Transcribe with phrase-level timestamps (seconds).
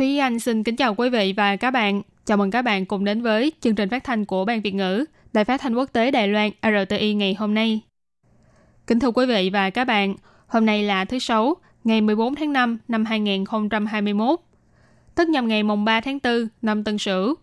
[0.00, 2.02] Thúy Anh xin kính chào quý vị và các bạn.
[2.24, 5.04] Chào mừng các bạn cùng đến với chương trình phát thanh của Ban Việt ngữ,
[5.32, 7.80] Đài phát thanh quốc tế Đài Loan RTI ngày hôm nay.
[8.86, 10.14] Kính thưa quý vị và các bạn,
[10.46, 14.40] hôm nay là thứ Sáu, ngày 14 tháng 5 năm 2021,
[15.14, 17.34] tức nhằm ngày mùng 3 tháng 4 năm Tân Sửu.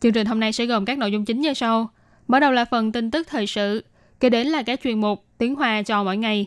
[0.00, 1.90] Chương trình hôm nay sẽ gồm các nội dung chính như sau.
[2.28, 3.84] Mở đầu là phần tin tức thời sự,
[4.20, 6.46] kế đến là các chuyên mục tiếng Hoa cho mỗi ngày,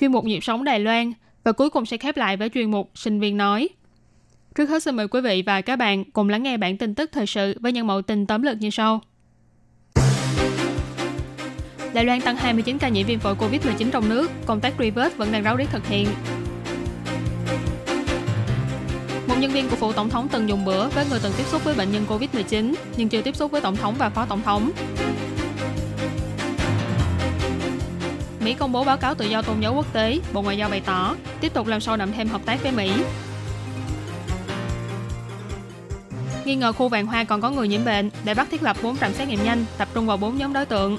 [0.00, 1.12] chuyên mục nhịp sống Đài Loan
[1.44, 3.68] và cuối cùng sẽ khép lại với chuyên mục sinh viên nói.
[4.54, 7.10] Trước hết xin mời quý vị và các bạn cùng lắng nghe bản tin tức
[7.12, 9.00] thời sự với những mẫu tin tóm lược như sau.
[11.94, 15.16] Đài Loan tăng 29 ca nhiễm viêm phổi COVID-19 trong nước, công tác truy vết
[15.16, 16.08] vẫn đang ráo riết thực hiện.
[19.28, 21.64] Một nhân viên của phủ tổng thống từng dùng bữa với người từng tiếp xúc
[21.64, 24.70] với bệnh nhân COVID-19 nhưng chưa tiếp xúc với tổng thống và phó tổng thống.
[28.40, 30.80] Mỹ công bố báo cáo tự do tôn giáo quốc tế, Bộ Ngoại giao bày
[30.80, 32.90] tỏ tiếp tục làm sâu đậm thêm hợp tác với Mỹ.
[36.44, 38.96] Nghi ngờ khu vàng hoa còn có người nhiễm bệnh, để bắt thiết lập 4
[38.96, 40.98] trạm xét nghiệm nhanh, tập trung vào 4 nhóm đối tượng.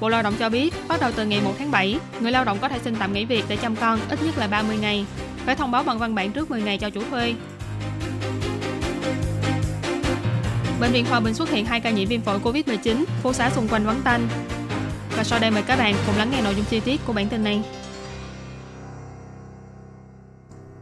[0.00, 2.58] Bộ Lao động cho biết, bắt đầu từ ngày 1 tháng 7, người lao động
[2.60, 5.06] có thể xin tạm nghỉ việc để chăm con ít nhất là 30 ngày,
[5.46, 7.34] phải thông báo bằng văn bản trước 10 ngày cho chủ thuê.
[10.80, 13.68] Bệnh viện Hòa Bình xuất hiện hai ca nhiễm viêm phổi COVID-19, phố xá xung
[13.68, 14.28] quanh vắng tanh.
[15.16, 17.28] Và sau đây mời các bạn cùng lắng nghe nội dung chi tiết của bản
[17.28, 17.62] tin này.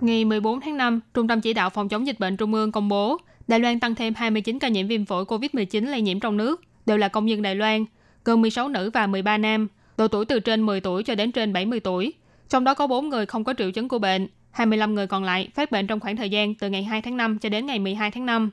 [0.01, 2.89] Ngày 14 tháng 5, Trung tâm Chỉ đạo Phòng chống dịch bệnh Trung ương công
[2.89, 6.61] bố Đài Loan tăng thêm 29 ca nhiễm viêm phổi COVID-19 lây nhiễm trong nước,
[6.87, 7.85] đều là công dân Đài Loan,
[8.25, 11.53] gồm 16 nữ và 13 nam, độ tuổi từ trên 10 tuổi cho đến trên
[11.53, 12.13] 70 tuổi.
[12.49, 15.49] Trong đó có 4 người không có triệu chứng của bệnh, 25 người còn lại
[15.55, 18.11] phát bệnh trong khoảng thời gian từ ngày 2 tháng 5 cho đến ngày 12
[18.11, 18.51] tháng 5.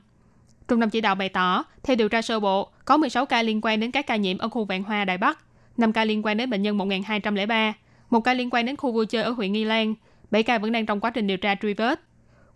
[0.68, 3.60] Trung tâm chỉ đạo bày tỏ, theo điều tra sơ bộ, có 16 ca liên
[3.62, 5.38] quan đến các ca nhiễm ở khu Vạn Hoa, Đài Bắc,
[5.76, 7.72] 5 ca liên quan đến bệnh nhân 1203,
[8.10, 9.94] một ca liên quan đến khu vui chơi ở huyện Nghi Lan,
[10.30, 12.00] 7 ca vẫn đang trong quá trình điều tra truy vết.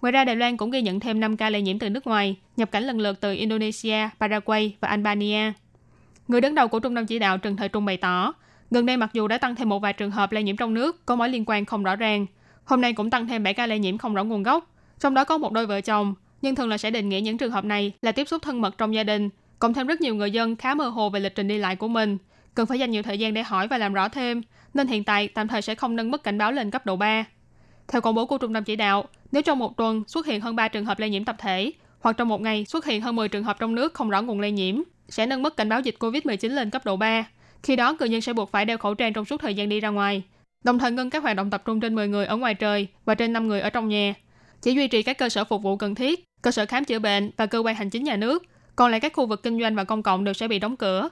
[0.01, 2.37] Ngoài ra, Đài Loan cũng ghi nhận thêm 5 ca lây nhiễm từ nước ngoài,
[2.57, 5.53] nhập cảnh lần lượt từ Indonesia, Paraguay và Albania.
[6.29, 8.35] Người đứng đầu của Trung tâm chỉ đạo Trần Thời Trung bày tỏ,
[8.71, 11.07] gần đây mặc dù đã tăng thêm một vài trường hợp lây nhiễm trong nước
[11.07, 12.27] có mối liên quan không rõ ràng,
[12.65, 15.25] hôm nay cũng tăng thêm 7 ca lây nhiễm không rõ nguồn gốc, trong đó
[15.25, 17.93] có một đôi vợ chồng, nhưng thường là sẽ định nghĩa những trường hợp này
[18.03, 19.29] là tiếp xúc thân mật trong gia đình,
[19.59, 21.89] cộng thêm rất nhiều người dân khá mơ hồ về lịch trình đi lại của
[21.89, 22.19] mình,
[22.55, 24.43] cần phải dành nhiều thời gian để hỏi và làm rõ thêm,
[24.75, 27.25] nên hiện tại tạm thời sẽ không nâng mức cảnh báo lên cấp độ 3.
[27.89, 30.57] Theo công bố của Trung tâm chỉ đạo, nếu trong một tuần xuất hiện hơn
[30.57, 33.29] 3 trường hợp lây nhiễm tập thể, hoặc trong một ngày xuất hiện hơn 10
[33.29, 35.97] trường hợp trong nước không rõ nguồn lây nhiễm, sẽ nâng mức cảnh báo dịch
[35.99, 37.25] COVID-19 lên cấp độ 3.
[37.63, 39.81] Khi đó, người dân sẽ buộc phải đeo khẩu trang trong suốt thời gian đi
[39.81, 40.23] ra ngoài,
[40.65, 43.15] đồng thời ngưng các hoạt động tập trung trên 10 người ở ngoài trời và
[43.15, 44.15] trên 5 người ở trong nhà.
[44.63, 47.31] Chỉ duy trì các cơ sở phục vụ cần thiết, cơ sở khám chữa bệnh
[47.37, 48.43] và cơ quan hành chính nhà nước,
[48.77, 51.09] còn lại các khu vực kinh doanh và công cộng đều sẽ bị đóng cửa.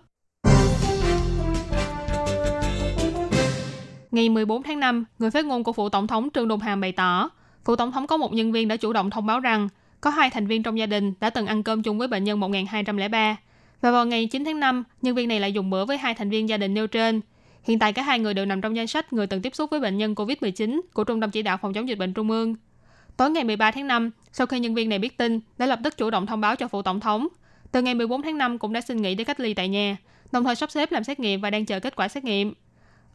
[4.11, 6.93] Ngày 14 tháng 5, người phát ngôn của phụ tổng thống Trương Đông Hàm bày
[6.93, 7.31] tỏ,
[7.65, 9.69] phụ tổng thống có một nhân viên đã chủ động thông báo rằng
[10.01, 12.41] có hai thành viên trong gia đình đã từng ăn cơm chung với bệnh nhân
[12.41, 13.37] 1203
[13.81, 16.31] và vào ngày 9 tháng 5, nhân viên này lại dùng bữa với hai thành
[16.31, 17.21] viên gia đình nêu trên.
[17.63, 19.81] Hiện tại cả hai người đều nằm trong danh sách người từng tiếp xúc với
[19.81, 22.55] bệnh nhân COVID-19 của Trung tâm Chỉ đạo Phòng chống dịch bệnh Trung ương.
[23.17, 25.97] Tối ngày 13 tháng 5, sau khi nhân viên này biết tin, đã lập tức
[25.97, 27.29] chủ động thông báo cho phụ tổng thống.
[27.73, 29.97] Từ ngày 14 tháng 5 cũng đã xin nghỉ để cách ly tại nhà,
[30.33, 32.55] đồng thời sắp xếp làm xét nghiệm và đang chờ kết quả xét nghiệm.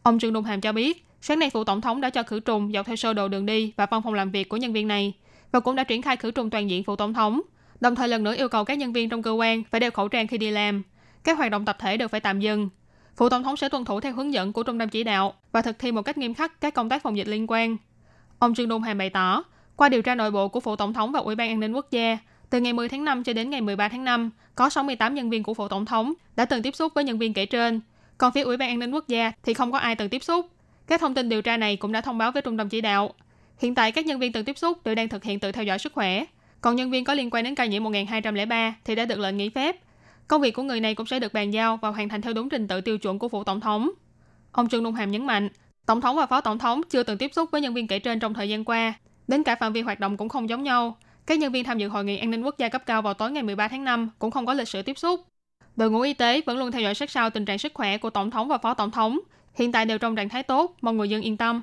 [0.05, 2.71] Ông Trương Đông Hàm cho biết, sáng nay phụ tổng thống đã cho khử trùng
[2.73, 5.13] dọc theo sơ đồ đường đi và văn phòng làm việc của nhân viên này
[5.51, 7.41] và cũng đã triển khai khử trùng toàn diện phụ tổng thống,
[7.79, 10.07] đồng thời lần nữa yêu cầu các nhân viên trong cơ quan phải đeo khẩu
[10.07, 10.83] trang khi đi làm.
[11.23, 12.69] Các hoạt động tập thể đều phải tạm dừng.
[13.17, 15.61] Phụ tổng thống sẽ tuân thủ theo hướng dẫn của trung tâm chỉ đạo và
[15.61, 17.77] thực thi một cách nghiêm khắc các công tác phòng dịch liên quan.
[18.39, 19.43] Ông Trương Đông Hàm bày tỏ,
[19.75, 21.91] qua điều tra nội bộ của phụ tổng thống và Ủy ban an ninh quốc
[21.91, 22.17] gia,
[22.49, 25.43] từ ngày 10 tháng 5 cho đến ngày 13 tháng 5, có 68 nhân viên
[25.43, 27.81] của phụ tổng thống đã từng tiếp xúc với nhân viên kể trên.
[28.17, 30.49] Còn phía Ủy ban an ninh quốc gia thì không có ai từng tiếp xúc.
[30.87, 33.13] Các thông tin điều tra này cũng đã thông báo với trung tâm chỉ đạo.
[33.57, 35.79] Hiện tại các nhân viên từng tiếp xúc đều đang thực hiện tự theo dõi
[35.79, 36.25] sức khỏe.
[36.61, 39.49] Còn nhân viên có liên quan đến ca nhiễm 1203 thì đã được lệnh nghỉ
[39.49, 39.75] phép.
[40.27, 42.49] Công việc của người này cũng sẽ được bàn giao và hoàn thành theo đúng
[42.49, 43.91] trình tự tiêu chuẩn của phủ tổng thống.
[44.51, 45.49] Ông Trương Đông Hàm nhấn mạnh,
[45.85, 48.19] tổng thống và phó tổng thống chưa từng tiếp xúc với nhân viên kể trên
[48.19, 48.93] trong thời gian qua.
[49.27, 50.97] Đến cả phạm vi hoạt động cũng không giống nhau.
[51.25, 53.31] Các nhân viên tham dự hội nghị an ninh quốc gia cấp cao vào tối
[53.31, 55.21] ngày 13 tháng 5 cũng không có lịch sử tiếp xúc.
[55.75, 58.09] Đội ngũ y tế vẫn luôn theo dõi sát sao tình trạng sức khỏe của
[58.09, 59.19] tổng thống và phó tổng thống,
[59.53, 61.61] hiện tại đều trong trạng thái tốt, mong người dân yên tâm.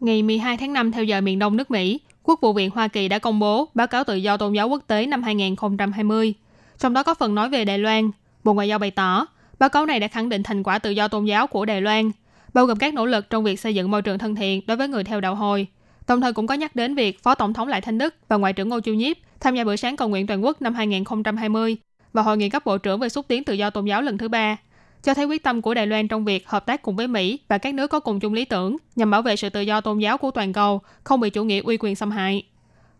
[0.00, 3.08] Ngày 12 tháng 5 theo giờ miền Đông nước Mỹ, Quốc vụ viện Hoa Kỳ
[3.08, 6.34] đã công bố báo cáo tự do tôn giáo quốc tế năm 2020.
[6.78, 8.10] Trong đó có phần nói về Đài Loan.
[8.44, 9.26] Bộ Ngoại giao bày tỏ,
[9.58, 12.10] báo cáo này đã khẳng định thành quả tự do tôn giáo của Đài Loan,
[12.54, 14.88] bao gồm các nỗ lực trong việc xây dựng môi trường thân thiện đối với
[14.88, 15.66] người theo đạo hồi.
[16.06, 18.52] Đồng thời cũng có nhắc đến việc Phó Tổng thống Lại Thanh Đức và Ngoại
[18.52, 21.76] trưởng Ngô Chiêu Nhiếp tham gia bữa sáng cầu nguyện toàn quốc năm 2020
[22.12, 24.28] và hội nghị cấp bộ trưởng về xúc tiến tự do tôn giáo lần thứ
[24.28, 24.56] ba,
[25.02, 27.58] cho thấy quyết tâm của Đài Loan trong việc hợp tác cùng với Mỹ và
[27.58, 30.18] các nước có cùng chung lý tưởng nhằm bảo vệ sự tự do tôn giáo
[30.18, 32.42] của toàn cầu, không bị chủ nghĩa uy quyền xâm hại.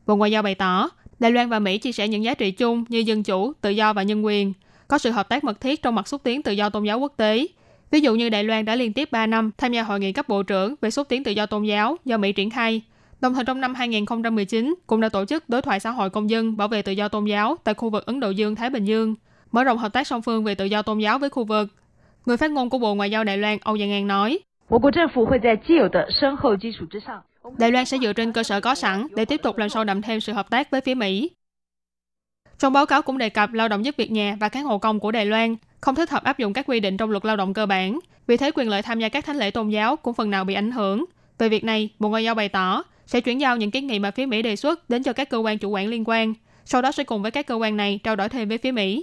[0.07, 2.85] Bộ Ngoại giao bày tỏ, Đài Loan và Mỹ chia sẻ những giá trị chung
[2.89, 4.53] như dân chủ, tự do và nhân quyền,
[4.89, 7.13] có sự hợp tác mật thiết trong mặt xúc tiến tự do tôn giáo quốc
[7.17, 7.47] tế.
[7.91, 10.29] Ví dụ như Đài Loan đã liên tiếp 3 năm tham gia hội nghị cấp
[10.29, 12.83] bộ trưởng về xúc tiến tự do tôn giáo do Mỹ triển khai.
[13.25, 16.57] Đồng thời trong năm 2019 cũng đã tổ chức đối thoại xã hội công dân
[16.57, 19.15] bảo vệ tự do tôn giáo tại khu vực Ấn Độ Dương-Thái Bình Dương,
[19.53, 21.69] mở rộng hợp tác song phương về tự do tôn giáo với khu vực.
[22.27, 24.39] Người phát ngôn của Bộ Ngoại giao Đài Loan Âu Giang An nói,
[27.59, 30.03] Đài Loan sẽ dựa trên cơ sở có sẵn để tiếp tục làm sâu đậm
[30.03, 31.31] thêm sự hợp tác với phía Mỹ.
[32.59, 35.01] Trong báo cáo cũng đề cập lao động giúp việc nhà và các hộ công
[35.01, 37.55] của Đài Loan không thích hợp áp dụng các quy định trong luật lao động
[37.55, 40.31] cơ bản, vì thế quyền lợi tham gia các thánh lễ tôn giáo cũng phần
[40.31, 41.05] nào bị ảnh hưởng.
[41.39, 44.11] Về việc này, Bộ Ngoại giao bày tỏ sẽ chuyển giao những kiến nghị mà
[44.11, 46.35] phía Mỹ đề xuất đến cho các cơ quan chủ quản liên quan,
[46.65, 49.03] sau đó sẽ cùng với các cơ quan này trao đổi thêm với phía Mỹ.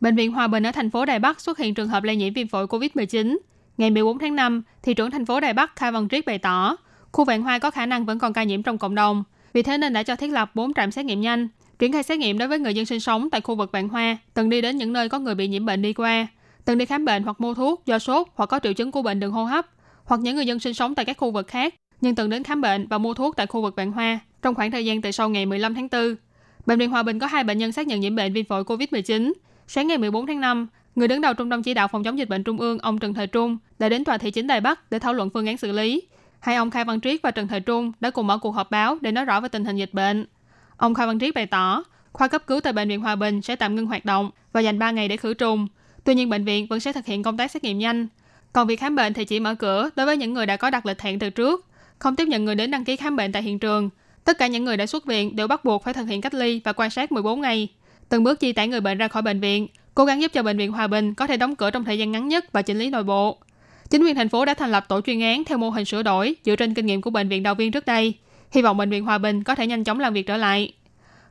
[0.00, 2.32] Bệnh viện Hòa Bình ở thành phố Đài Bắc xuất hiện trường hợp lây nhiễm
[2.32, 3.38] viêm phổi COVID-19.
[3.76, 6.76] Ngày 14 tháng 5, thị trưởng thành phố Đài Bắc Khai Văn Triết bày tỏ,
[7.12, 9.24] khu vạn hoa có khả năng vẫn còn ca nhiễm trong cộng đồng.
[9.52, 11.48] Vì thế nên đã cho thiết lập 4 trạm xét nghiệm nhanh,
[11.78, 14.16] triển khai xét nghiệm đối với người dân sinh sống tại khu vực vạn hoa,
[14.34, 16.26] từng đi đến những nơi có người bị nhiễm bệnh đi qua,
[16.68, 19.20] từng đi khám bệnh hoặc mua thuốc do sốt hoặc có triệu chứng của bệnh
[19.20, 19.66] đường hô hấp,
[20.04, 22.60] hoặc những người dân sinh sống tại các khu vực khác nhưng từng đến khám
[22.60, 25.28] bệnh và mua thuốc tại khu vực vạn hoa trong khoảng thời gian từ sau
[25.28, 26.14] ngày 15 tháng 4.
[26.66, 29.32] Bệnh viện Hòa Bình có hai bệnh nhân xác nhận nhiễm bệnh viêm phổi COVID-19.
[29.66, 32.28] Sáng ngày 14 tháng 5, người đứng đầu Trung tâm Chỉ đạo Phòng chống dịch
[32.28, 34.98] bệnh Trung ương ông Trần Thời Trung đã đến tòa thị chính Đài Bắc để
[34.98, 36.02] thảo luận phương án xử lý.
[36.40, 38.98] Hai ông Khai Văn Triết và Trần Thời Trung đã cùng mở cuộc họp báo
[39.00, 40.26] để nói rõ về tình hình dịch bệnh.
[40.76, 43.56] Ông Khai Văn Triết bày tỏ, khoa cấp cứu tại bệnh viện Hòa Bình sẽ
[43.56, 45.68] tạm ngưng hoạt động và dành 3 ngày để khử trùng.
[46.08, 48.06] Tuy nhiên bệnh viện vẫn sẽ thực hiện công tác xét nghiệm nhanh.
[48.52, 50.86] Còn việc khám bệnh thì chỉ mở cửa đối với những người đã có đặt
[50.86, 51.66] lịch hẹn từ trước,
[51.98, 53.90] không tiếp nhận người đến đăng ký khám bệnh tại hiện trường.
[54.24, 56.60] Tất cả những người đã xuất viện đều bắt buộc phải thực hiện cách ly
[56.64, 57.68] và quan sát 14 ngày.
[58.08, 60.58] Từng bước chi tản người bệnh ra khỏi bệnh viện, cố gắng giúp cho bệnh
[60.58, 62.90] viện Hòa Bình có thể đóng cửa trong thời gian ngắn nhất và chỉnh lý
[62.90, 63.38] nội bộ.
[63.90, 66.36] Chính quyền thành phố đã thành lập tổ chuyên án theo mô hình sửa đổi
[66.44, 68.14] dựa trên kinh nghiệm của bệnh viện đầu viên trước đây.
[68.50, 70.72] Hy vọng bệnh viện Hòa Bình có thể nhanh chóng làm việc trở lại.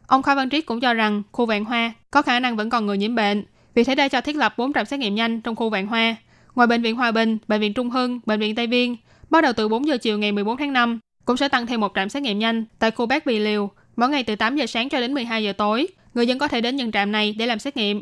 [0.07, 2.85] Ông Khai Văn Triết cũng cho rằng khu vạn hoa có khả năng vẫn còn
[2.85, 3.44] người nhiễm bệnh,
[3.77, 6.15] vì thế đã cho thiết lập 4 trạm xét nghiệm nhanh trong khu vạn hoa.
[6.56, 8.95] Ngoài bệnh viện Hòa Bình, bệnh viện Trung Hưng, bệnh viện Tây Viên,
[9.29, 11.91] bắt đầu từ 4 giờ chiều ngày 14 tháng 5, cũng sẽ tăng thêm một
[11.95, 14.89] trạm xét nghiệm nhanh tại khu Bác Bì Liều, mỗi ngày từ 8 giờ sáng
[14.89, 15.88] cho đến 12 giờ tối.
[16.13, 18.01] Người dân có thể đến những trạm này để làm xét nghiệm.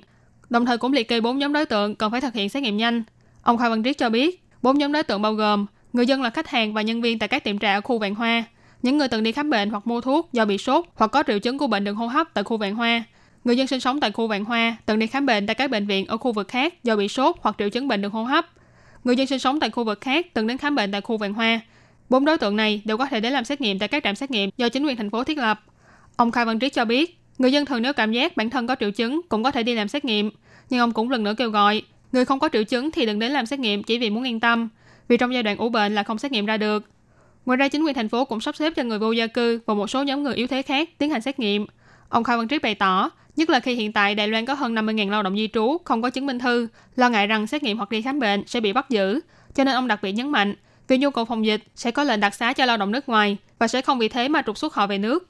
[0.50, 2.78] Đồng thời cũng liệt kê 4 nhóm đối tượng cần phải thực hiện xét nghiệm
[2.78, 3.04] nhanh.
[3.42, 6.30] Ông Khoa Văn Triết cho biết, bốn nhóm đối tượng bao gồm người dân là
[6.30, 8.44] khách hàng và nhân viên tại các tiệm trà ở khu Vạn Hoa,
[8.82, 11.40] những người từng đi khám bệnh hoặc mua thuốc do bị sốt hoặc có triệu
[11.40, 13.04] chứng của bệnh đường hô hấp tại khu Vạn Hoa,
[13.46, 15.88] người dân sinh sống tại khu Vạn Hoa từng đi khám bệnh tại các bệnh
[15.88, 18.46] viện ở khu vực khác do bị sốt hoặc triệu chứng bệnh đường hô hấp,
[19.04, 21.34] người dân sinh sống tại khu vực khác từng đến khám bệnh tại khu Vạn
[21.34, 21.60] Hoa.
[22.10, 24.32] Bốn đối tượng này đều có thể đến làm xét nghiệm tại các trạm xét
[24.32, 25.64] nghiệm do chính quyền thành phố thiết lập.
[26.16, 28.76] Ông Khai Văn Triết cho biết, người dân thường nếu cảm giác bản thân có
[28.80, 30.32] triệu chứng cũng có thể đi làm xét nghiệm,
[30.70, 31.82] nhưng ông cũng lần nữa kêu gọi
[32.12, 34.40] người không có triệu chứng thì đừng đến làm xét nghiệm chỉ vì muốn yên
[34.40, 34.70] tâm,
[35.08, 36.84] vì trong giai đoạn ủ bệnh là không xét nghiệm ra được.
[37.46, 39.74] Ngoài ra, chính quyền thành phố cũng sắp xếp cho người vô gia cư và
[39.74, 41.66] một số nhóm người yếu thế khác tiến hành xét nghiệm.
[42.10, 44.76] Ông Khai Văn Triết bày tỏ, nhất là khi hiện tại Đài Loan có hơn
[44.76, 47.78] 50.000 lao động di trú không có chứng minh thư, lo ngại rằng xét nghiệm
[47.78, 49.20] hoặc đi khám bệnh sẽ bị bắt giữ.
[49.56, 50.56] Cho nên ông đặc biệt nhấn mạnh,
[50.88, 53.38] vì nhu cầu phòng dịch sẽ có lệnh đặc xá cho lao động nước ngoài
[53.60, 55.30] và sẽ không vì thế mà trục xuất họ về nước.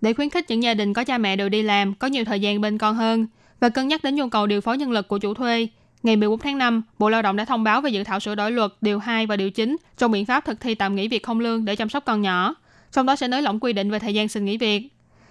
[0.00, 2.40] Để khuyến khích những gia đình có cha mẹ đều đi làm, có nhiều thời
[2.40, 3.26] gian bên con hơn
[3.60, 5.68] và cân nhắc đến nhu cầu điều phối nhân lực của chủ thuê,
[6.02, 8.50] ngày 14 tháng 5, Bộ Lao động đã thông báo về dự thảo sửa đổi
[8.50, 11.40] luật điều 2 và điều 9 trong biện pháp thực thi tạm nghỉ việc không
[11.40, 12.54] lương để chăm sóc con nhỏ,
[12.92, 14.88] trong đó sẽ nới lỏng quy định về thời gian xin nghỉ việc.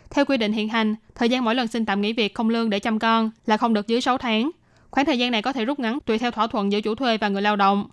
[0.09, 2.69] Theo quy định hiện hành, thời gian mỗi lần xin tạm nghỉ việc không lương
[2.69, 4.51] để chăm con là không được dưới 6 tháng.
[4.91, 7.17] Khoảng thời gian này có thể rút ngắn tùy theo thỏa thuận giữa chủ thuê
[7.17, 7.87] và người lao động.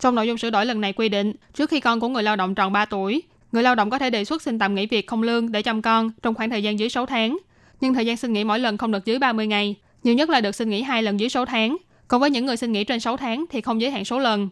[0.00, 2.36] Trong nội dung sửa đổi lần này quy định, trước khi con của người lao
[2.36, 5.06] động tròn 3 tuổi, người lao động có thể đề xuất xin tạm nghỉ việc
[5.06, 7.38] không lương để chăm con trong khoảng thời gian dưới 6 tháng.
[7.80, 10.40] Nhưng thời gian xin nghỉ mỗi lần không được dưới 30 ngày, nhiều nhất là
[10.40, 11.76] được xin nghỉ hai lần dưới 6 tháng.
[12.08, 14.48] Còn với những người xin nghỉ trên 6 tháng thì không giới hạn số lần.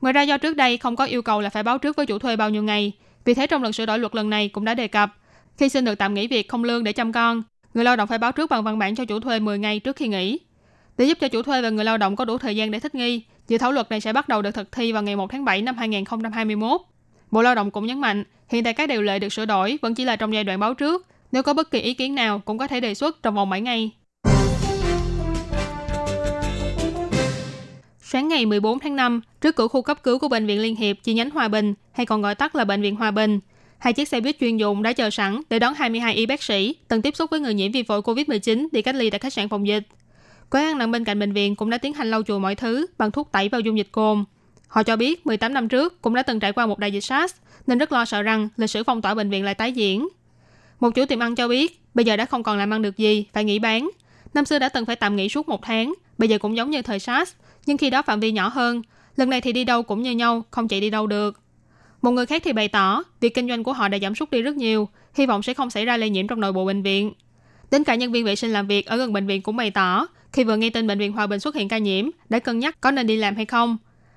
[0.00, 2.18] Ngoài ra do trước đây không có yêu cầu là phải báo trước với chủ
[2.18, 2.92] thuê bao nhiêu ngày,
[3.24, 5.10] vì thế trong lần sửa đổi luật lần này cũng đã đề cập,
[5.56, 7.42] khi xin được tạm nghỉ việc không lương để chăm con,
[7.74, 9.96] người lao động phải báo trước bằng văn bản cho chủ thuê 10 ngày trước
[9.96, 10.38] khi nghỉ.
[10.98, 12.94] Để giúp cho chủ thuê và người lao động có đủ thời gian để thích
[12.94, 15.44] nghi, dự thảo luật này sẽ bắt đầu được thực thi vào ngày 1 tháng
[15.44, 16.80] 7 năm 2021.
[17.30, 19.94] Bộ Lao động cũng nhấn mạnh, hiện tại các điều lệ được sửa đổi vẫn
[19.94, 21.06] chỉ là trong giai đoạn báo trước.
[21.32, 23.60] Nếu có bất kỳ ý kiến nào cũng có thể đề xuất trong vòng 7
[23.60, 23.90] ngày.
[28.12, 30.96] Sáng ngày 14 tháng 5, trước cửa khu cấp cứu của Bệnh viện Liên Hiệp
[31.02, 33.40] chi nhánh Hòa Bình, hay còn gọi tắt là Bệnh viện Hòa Bình,
[33.78, 36.74] hai chiếc xe buýt chuyên dụng đã chờ sẵn để đón 22 y bác sĩ
[36.88, 39.48] từng tiếp xúc với người nhiễm vi phổi COVID-19 đi cách ly tại khách sạn
[39.48, 39.82] phòng dịch.
[40.50, 42.86] Quán ăn nằm bên cạnh bệnh viện cũng đã tiến hành lau chùi mọi thứ
[42.98, 44.24] bằng thuốc tẩy vào dung dịch cồn.
[44.68, 47.34] Họ cho biết 18 năm trước cũng đã từng trải qua một đại dịch SARS
[47.66, 50.08] nên rất lo sợ rằng lịch sử phong tỏa bệnh viện lại tái diễn.
[50.80, 53.26] Một chủ tiệm ăn cho biết bây giờ đã không còn làm ăn được gì,
[53.32, 53.90] phải nghỉ bán.
[54.34, 56.82] Năm xưa đã từng phải tạm nghỉ suốt một tháng, bây giờ cũng giống như
[56.82, 57.32] thời SARS,
[57.66, 58.82] nhưng khi đó phạm vi nhỏ hơn.
[59.16, 61.40] Lần này thì đi đâu cũng như nhau, không chạy đi đâu được.
[62.02, 64.42] Một người khác thì bày tỏ, việc kinh doanh của họ đã giảm sút đi
[64.42, 67.12] rất nhiều, hy vọng sẽ không xảy ra lây nhiễm trong nội bộ bệnh viện.
[67.70, 70.06] Đến cả nhân viên vệ sinh làm việc ở gần bệnh viện cũng bày tỏ,
[70.32, 72.80] khi vừa nghe tin bệnh viện Hòa Bình xuất hiện ca nhiễm, đã cân nhắc
[72.80, 73.76] có nên đi làm hay không.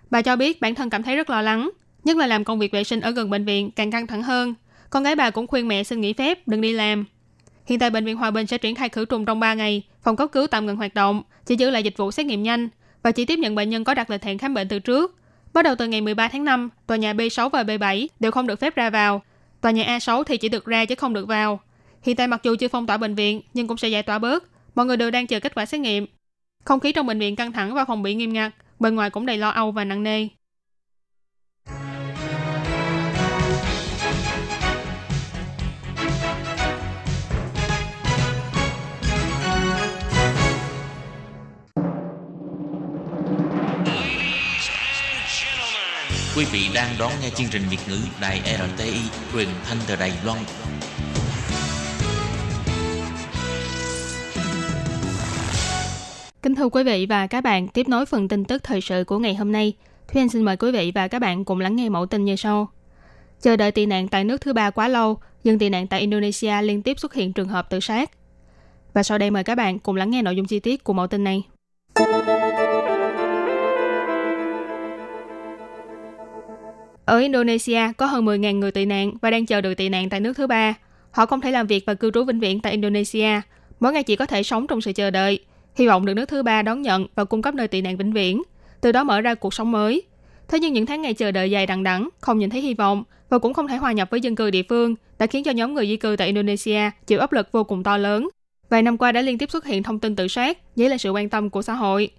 [0.10, 1.70] Bà cho biết bản thân cảm thấy rất lo lắng,
[2.04, 4.54] nhất là làm công việc vệ sinh ở gần bệnh viện càng căng thẳng hơn.
[4.90, 7.06] Con gái bà cũng khuyên mẹ xin nghỉ phép, đừng đi làm.
[7.66, 10.16] Hiện tại bệnh viện Hòa Bình sẽ triển khai khử trùng trong 3 ngày, phòng
[10.16, 12.70] cấp cứu tạm ngừng hoạt động, chỉ giữ lại dịch vụ xét nghiệm nhanh
[13.06, 15.16] và chỉ tiếp nhận bệnh nhân có đặt lịch hẹn khám bệnh từ trước.
[15.54, 18.60] Bắt đầu từ ngày 13 tháng 5, tòa nhà B6 và B7 đều không được
[18.60, 19.22] phép ra vào.
[19.62, 21.60] Tòa nhà A6 thì chỉ được ra chứ không được vào.
[22.04, 24.44] Hiện tại mặc dù chưa phong tỏa bệnh viện nhưng cũng sẽ giải tỏa bớt.
[24.76, 26.06] Mọi người đều đang chờ kết quả xét nghiệm.
[26.64, 29.26] Không khí trong bệnh viện căng thẳng và phòng bị nghiêm ngặt, bên ngoài cũng
[29.26, 30.28] đầy lo âu và nặng nề.
[46.38, 49.00] Quý vị đang đón nghe chương trình Việt ngữ Đài RTI
[49.34, 50.39] truyền thanh từ Đài Loan.
[56.42, 59.20] Kính thưa quý vị và các bạn, tiếp nối phần tin tức thời sự của
[59.20, 59.74] ngày hôm nay.
[60.08, 62.36] Thúy Anh xin mời quý vị và các bạn cùng lắng nghe mẫu tin như
[62.36, 62.70] sau.
[63.42, 66.62] Chờ đợi tị nạn tại nước thứ ba quá lâu, dân tị nạn tại Indonesia
[66.62, 68.12] liên tiếp xuất hiện trường hợp tự sát.
[68.94, 71.08] Và sau đây mời các bạn cùng lắng nghe nội dung chi tiết của mẫu
[71.08, 71.44] tin này.
[77.06, 80.20] Ở Indonesia có hơn 10.000 người tị nạn và đang chờ được tị nạn tại
[80.20, 80.74] nước thứ ba.
[81.12, 83.42] Họ không thể làm việc và cư trú vĩnh viễn tại Indonesia.
[83.80, 85.40] Mỗi ngày chỉ có thể sống trong sự chờ đợi,
[85.76, 88.14] hy vọng được nước thứ ba đón nhận và cung cấp nơi tị nạn vĩnh
[88.14, 88.42] viễn,
[88.82, 90.04] từ đó mở ra cuộc sống mới.
[90.48, 93.04] Thế nhưng những tháng ngày chờ đợi dài đằng đẵng, không nhìn thấy hy vọng
[93.30, 95.74] và cũng không thể hòa nhập với dân cư địa phương đã khiến cho nhóm
[95.74, 98.30] người di cư tại Indonesia chịu áp lực vô cùng to lớn.
[98.70, 101.12] Vài năm qua đã liên tiếp xuất hiện thông tin tự sát, dấy lên sự
[101.12, 102.10] quan tâm của xã hội.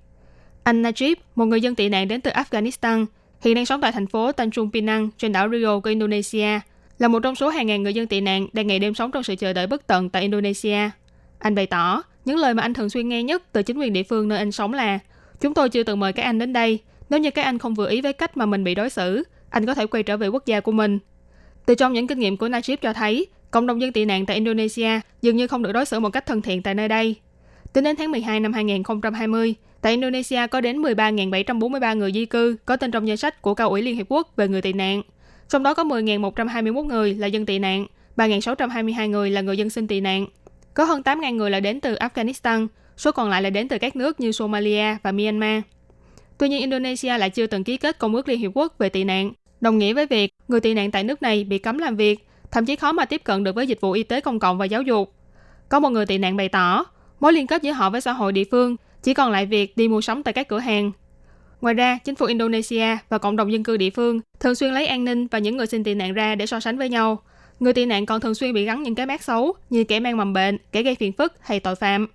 [0.65, 3.07] Anh Najib, một người dân tị nạn đến từ Afghanistan,
[3.41, 6.61] hiện đang sống tại thành phố Tanjung Pinang trên đảo Rio của Indonesia,
[6.99, 9.23] là một trong số hàng ngàn người dân tị nạn đang ngày đêm sống trong
[9.23, 10.91] sự chờ đợi bất tận tại Indonesia.
[11.39, 14.03] Anh bày tỏ, những lời mà anh thường xuyên nghe nhất từ chính quyền địa
[14.03, 14.99] phương nơi anh sống là
[15.41, 16.79] Chúng tôi chưa từng mời các anh đến đây.
[17.11, 19.67] Nếu như các anh không vừa ý với cách mà mình bị đối xử, anh
[19.67, 20.99] có thể quay trở về quốc gia của mình.
[21.67, 24.37] Từ trong những kinh nghiệm của Najib cho thấy, cộng đồng dân tị nạn tại
[24.37, 27.17] Indonesia dường như không được đối xử một cách thân thiện tại nơi đây.
[27.77, 32.77] Tính đến tháng 12 năm 2020, tại Indonesia có đến 13.743 người di cư có
[32.77, 35.03] tên trong danh sách của Cao ủy Liên Hiệp Quốc về người tị nạn.
[35.49, 39.87] Trong đó có 10.121 người là dân tị nạn, 3.622 người là người dân xin
[39.87, 40.27] tị nạn.
[40.75, 42.67] Có hơn 8.000 người là đến từ Afghanistan,
[42.97, 45.63] số còn lại là đến từ các nước như Somalia và Myanmar.
[46.39, 49.05] Tuy nhiên, Indonesia lại chưa từng ký kết Công ước Liên Hiệp Quốc về tị
[49.05, 52.27] nạn, đồng nghĩa với việc người tị nạn tại nước này bị cấm làm việc,
[52.51, 54.65] thậm chí khó mà tiếp cận được với dịch vụ y tế công cộng và
[54.65, 55.13] giáo dục.
[55.69, 56.85] Có một người tị nạn bày tỏ,
[57.21, 59.89] mối liên kết giữa họ với xã hội địa phương chỉ còn lại việc đi
[59.89, 60.93] mua sắm tại các cửa hàng.
[61.61, 64.87] Ngoài ra, chính phủ Indonesia và cộng đồng dân cư địa phương thường xuyên lấy
[64.87, 67.23] an ninh và những người xin tị nạn ra để so sánh với nhau.
[67.61, 70.17] Người tị nạn còn thường xuyên bị gắn những cái mát xấu như kẻ mang
[70.17, 72.07] mầm bệnh, kẻ gây phiền phức hay tội phạm.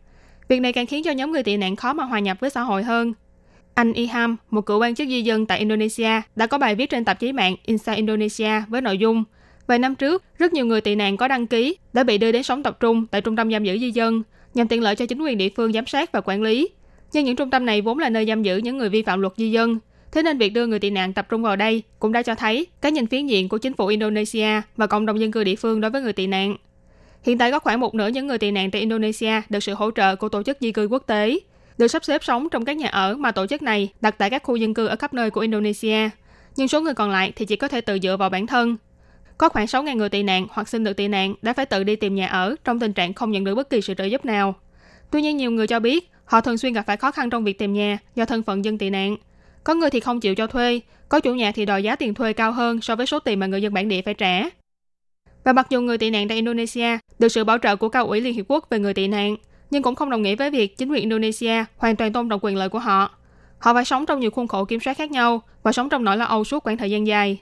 [0.48, 2.62] Việc này càng khiến cho nhóm người tị nạn khó mà hòa nhập với xã
[2.62, 3.14] hội hơn.
[3.74, 7.06] Anh Iham, một cựu quan chức di dân tại Indonesia, đã có bài viết trên
[7.06, 9.24] tạp chí mạng Insa Indonesia với nội dung
[9.68, 12.44] Vài năm trước, rất nhiều người tị nạn có đăng ký đã bị đưa đến
[12.44, 15.22] sống tập trung tại trung tâm giam giữ di dân nhằm tiện lợi cho chính
[15.22, 16.70] quyền địa phương giám sát và quản lý.
[17.14, 19.34] Nhưng những trung tâm này vốn là nơi giam giữ những người vi phạm luật
[19.38, 19.80] di dân.
[20.12, 22.68] Thế nên việc đưa người tị nạn tập trung vào đây cũng đã cho thấy
[22.82, 25.82] cái nhìn phiến diện của chính phủ Indonesia và cộng đồng dân cư địa phương
[25.82, 26.56] đối với người tị nạn.
[27.24, 29.92] Hiện tại có khoảng một nửa những người tị nạn tại Indonesia được sự hỗ
[29.92, 31.40] trợ của tổ chức di cư quốc tế,
[31.78, 34.44] được sắp xếp sống trong các nhà ở mà tổ chức này đặt tại các
[34.44, 36.10] khu dân cư ở khắp nơi của Indonesia.
[36.56, 38.78] Nhưng số người còn lại thì chỉ có thể tự dựa vào bản thân.
[39.42, 41.96] Có khoảng 6.000 người tị nạn hoặc xin được tị nạn đã phải tự đi
[41.96, 44.56] tìm nhà ở trong tình trạng không nhận được bất kỳ sự trợ giúp nào.
[45.12, 47.60] Tuy nhiên nhiều người cho biết họ thường xuyên gặp phải khó khăn trong việc
[47.60, 49.16] tìm nhà do thân phận dân tị nạn.
[49.64, 52.34] Có người thì không chịu cho thuê, có chủ nhà thì đòi giá tiền thuê
[52.34, 54.44] cao hơn so với số tiền mà người dân bản địa phải trả.
[55.44, 58.22] Và mặc dù người tị nạn tại Indonesia được sự bảo trợ của Cao ủy
[58.22, 59.36] Liên Hiệp Quốc về người tị nạn,
[59.72, 62.58] nhưng cũng không đồng nghĩa với việc chính quyền Indonesia hoàn toàn tôn trọng quyền
[62.58, 63.12] lợi của họ.
[63.60, 66.18] Họ phải sống trong nhiều khuôn khổ kiểm soát khác nhau và sống trong nỗi
[66.18, 67.40] lo âu suốt quãng thời gian dài.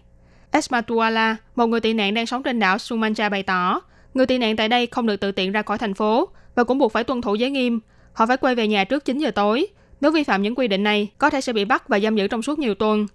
[0.52, 3.82] Esmatuala, một người tị nạn đang sống trên đảo Sumatra bày tỏ,
[4.14, 6.78] người tị nạn tại đây không được tự tiện ra khỏi thành phố và cũng
[6.78, 7.80] buộc phải tuân thủ giới nghiêm.
[8.14, 9.68] Họ phải quay về nhà trước 9 giờ tối.
[10.02, 12.28] Nếu vi phạm những quy định này, có thể sẽ bị bắt và giam giữ
[12.28, 13.08] trong suốt nhiều tuần.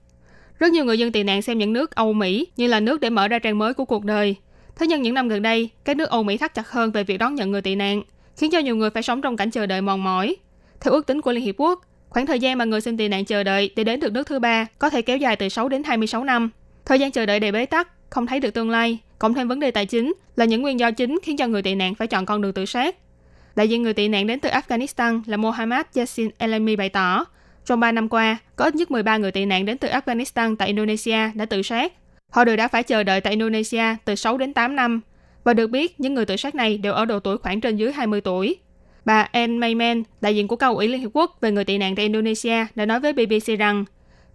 [0.58, 3.10] Rất nhiều người dân tị nạn xem những nước Âu Mỹ như là nước để
[3.10, 4.36] mở ra trang mới của cuộc đời.
[4.76, 7.16] Thế nhưng những năm gần đây, các nước Âu Mỹ thắt chặt hơn về việc
[7.16, 8.02] đón nhận người tị nạn,
[8.36, 10.36] khiến cho nhiều người phải sống trong cảnh chờ đợi mòn mỏi.
[10.80, 13.24] Theo ước tính của Liên Hiệp Quốc, khoảng thời gian mà người xin tị nạn
[13.24, 15.82] chờ đợi để đến được nước thứ ba có thể kéo dài từ 6 đến
[15.84, 16.50] 26 năm.
[16.84, 19.60] Thời gian chờ đợi đầy bế tắc, không thấy được tương lai, cộng thêm vấn
[19.60, 22.26] đề tài chính là những nguyên do chính khiến cho người tị nạn phải chọn
[22.26, 22.96] con đường tự sát.
[23.56, 27.24] Đại diện người tị nạn đến từ Afghanistan là Mohammad Yassin Elami bày tỏ,
[27.64, 30.68] trong 3 năm qua, có ít nhất 13 người tị nạn đến từ Afghanistan tại
[30.68, 31.92] Indonesia đã tự sát.
[32.30, 35.00] Họ đều đã phải chờ đợi tại Indonesia từ 6 đến 8 năm.
[35.44, 37.92] Và được biết, những người tự sát này đều ở độ tuổi khoảng trên dưới
[37.92, 38.56] 20 tuổi.
[39.04, 41.94] Bà Anne Mayman, đại diện của Cao ủy Liên Hiệp Quốc về người tị nạn
[41.96, 43.84] tại Indonesia, đã nói với BBC rằng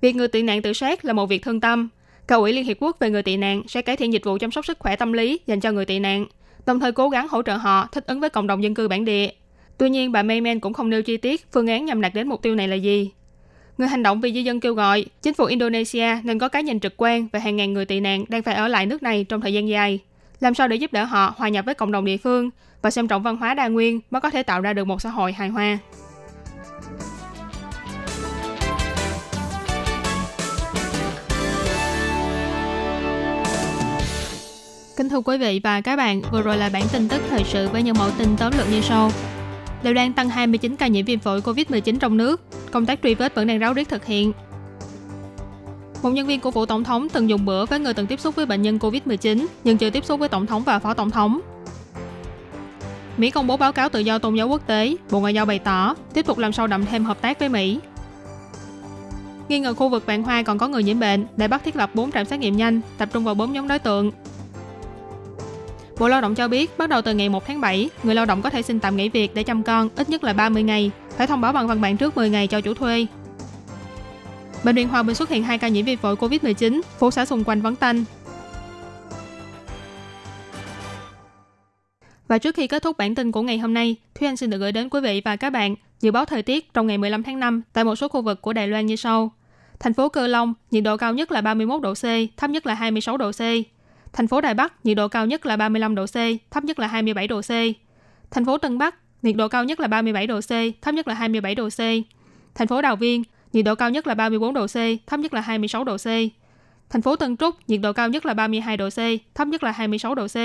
[0.02, 1.90] việc người tị nạn tự sát là một việc thương tâm.
[2.30, 4.52] Cao ủy Liên Hiệp Quốc về người tị nạn sẽ cải thiện dịch vụ chăm
[4.52, 6.26] sóc sức khỏe tâm lý dành cho người tị nạn,
[6.66, 9.06] đồng thời cố gắng hỗ trợ họ thích ứng với cộng đồng dân cư bản
[9.06, 9.30] địa.
[9.78, 12.42] Tuy nhiên, bà Mayman cũng không nêu chi tiết phương án nhằm đạt đến mục
[12.42, 13.12] tiêu này là gì.
[13.78, 16.80] Người hành động vì di dân kêu gọi chính phủ Indonesia nên có cái nhìn
[16.80, 19.42] trực quan về hàng ngàn người tị nạn đang phải ở lại nước này trong
[19.42, 20.00] thời gian dài.
[20.40, 22.50] Làm sao để giúp đỡ họ hòa nhập với cộng đồng địa phương
[22.82, 25.10] và xem trọng văn hóa đa nguyên mới có thể tạo ra được một xã
[25.10, 25.78] hội hài hòa.
[35.00, 37.70] Kính thưa quý vị và các bạn, vừa rồi là bản tin tức thời sự
[37.70, 39.12] với những mẫu tin tóm lược như sau
[39.84, 42.42] đều đang tăng 29 ca nhiễm viêm phổi COVID-19 trong nước.
[42.72, 44.32] Công tác truy vết vẫn đang ráo riết thực hiện.
[46.04, 48.36] Một nhân viên của phủ tổng thống từng dùng bữa với người từng tiếp xúc
[48.36, 51.42] với bệnh nhân COVID-19 nhưng chưa tiếp xúc với tổng thống và phó tổng thống.
[53.18, 55.60] Mỹ công bố báo cáo tự do tôn giáo quốc tế, Bộ Ngoại giao bày
[55.60, 57.80] tỏ tiếp tục làm sâu đậm thêm hợp tác với Mỹ.
[59.50, 61.96] Nghi ngờ khu vực vạn hoa còn có người nhiễm bệnh, để bắt thiết lập
[61.96, 64.12] 4 trạm xét nghiệm nhanh, tập trung vào 4 nhóm đối tượng,
[66.00, 68.42] Bộ Lao động cho biết, bắt đầu từ ngày 1 tháng 7, người lao động
[68.42, 71.28] có thể xin tạm nghỉ việc để chăm con ít nhất là 30 ngày, phải
[71.28, 73.06] thông báo bằng văn bản trước 10 ngày cho chủ thuê.
[74.64, 77.44] Bệnh viện Hòa Bình xuất hiện hai ca nhiễm vi phổi COVID-19, phố xã xung
[77.44, 78.04] quanh vắng tanh.
[82.28, 84.58] Và trước khi kết thúc bản tin của ngày hôm nay, Thúy Anh xin được
[84.58, 87.40] gửi đến quý vị và các bạn dự báo thời tiết trong ngày 15 tháng
[87.40, 89.32] 5 tại một số khu vực của Đài Loan như sau.
[89.80, 92.04] Thành phố Cơ Long, nhiệt độ cao nhất là 31 độ C,
[92.38, 93.42] thấp nhất là 26 độ C.
[94.14, 96.18] Thành phố Đài Bắc, nhiệt độ cao nhất là 35 độ C,
[96.52, 97.52] thấp nhất là 27 độ C.
[98.32, 101.14] Thành phố Tân Bắc, nhiệt độ cao nhất là 37 độ C, thấp nhất là
[101.14, 101.80] 27 độ C.
[102.56, 105.42] Thành phố Đào Viên, nhiệt độ cao nhất là 34 độ C, thấp nhất là
[105.42, 106.08] 26 độ C.
[106.90, 109.00] Thành phố Tân Trúc, nhiệt độ cao nhất là 32 độ C,
[109.36, 110.38] thấp nhất là 26 độ C.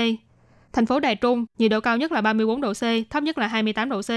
[0.73, 3.47] Thành phố Đài Trung, nhiệt độ cao nhất là 34 độ C, thấp nhất là
[3.47, 4.11] 28 độ C.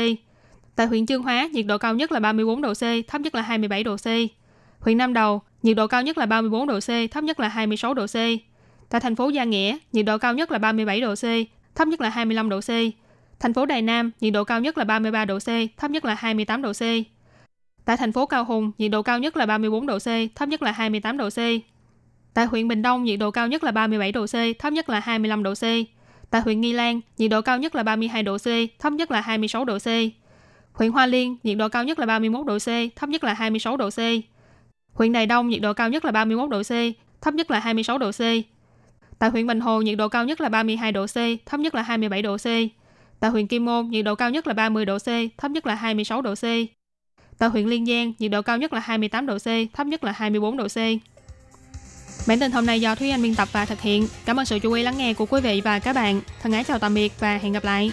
[0.76, 3.42] Tại huyện Chương Hóa, nhiệt độ cao nhất là 34 độ C, thấp nhất là
[3.42, 4.06] 27 độ C.
[4.80, 7.94] Huyện Nam Đầu, nhiệt độ cao nhất là 34 độ C, thấp nhất là 26
[7.94, 8.16] độ C.
[8.88, 11.24] Tại thành phố Gia Nghĩa, nhiệt độ cao nhất là 37 độ C,
[11.74, 12.70] thấp nhất là 25 độ C.
[13.40, 16.14] Thành phố Đài Nam, nhiệt độ cao nhất là 33 độ C, thấp nhất là
[16.14, 16.82] 28 độ C.
[17.84, 20.62] Tại thành phố Cao Hùng, nhiệt độ cao nhất là 34 độ C, thấp nhất
[20.62, 21.38] là 28 độ C.
[22.34, 25.00] Tại huyện Bình Đông, nhiệt độ cao nhất là 37 độ C, thấp nhất là
[25.00, 25.64] 25 độ C.
[26.30, 28.46] Tại huyện Nghi Lan, nhiệt độ cao nhất là 32 độ C,
[28.78, 29.88] thấp nhất là 26 độ C.
[30.72, 33.76] Huyện Hoa Liên, nhiệt độ cao nhất là 31 độ C, thấp nhất là 26
[33.76, 33.98] độ C.
[34.92, 36.72] Huyện Đài Đông, nhiệt độ cao nhất là 31 độ C,
[37.20, 38.20] thấp nhất là 26 độ C.
[39.18, 41.82] Tại huyện Bình Hồ, nhiệt độ cao nhất là 32 độ C, thấp nhất là
[41.82, 42.46] 27 độ C.
[43.20, 45.74] Tại huyện Kim Môn, nhiệt độ cao nhất là 30 độ C, thấp nhất là
[45.74, 46.44] 26 độ C.
[47.38, 50.12] Tại huyện Liên Giang, nhiệt độ cao nhất là 28 độ C, thấp nhất là
[50.12, 50.76] 24 độ C.
[52.28, 54.08] Bản tin hôm nay do Thúy Anh biên tập và thực hiện.
[54.24, 56.20] Cảm ơn sự chú ý lắng nghe của quý vị và các bạn.
[56.42, 57.92] Thân ái chào tạm biệt và hẹn gặp lại.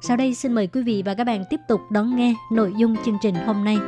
[0.00, 2.96] Sau đây xin mời quý vị và các bạn tiếp tục đón nghe nội dung
[3.04, 3.78] chương trình hôm nay.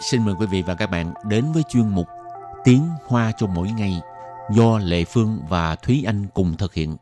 [0.00, 2.08] Xin mời quý vị và các bạn đến với chuyên mục
[2.64, 4.00] Tiếng Hoa cho mỗi ngày–
[4.50, 6.96] do Lệ Phương và Thúy Anh cùng thực hiện.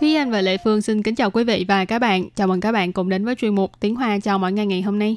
[0.00, 2.28] Thúy Anh và Lệ Phương xin kính chào quý vị và các bạn.
[2.34, 4.82] Chào mừng các bạn cùng đến với chuyên mục Tiếng Hoa chào mọi ngày ngày
[4.82, 5.16] hôm nay.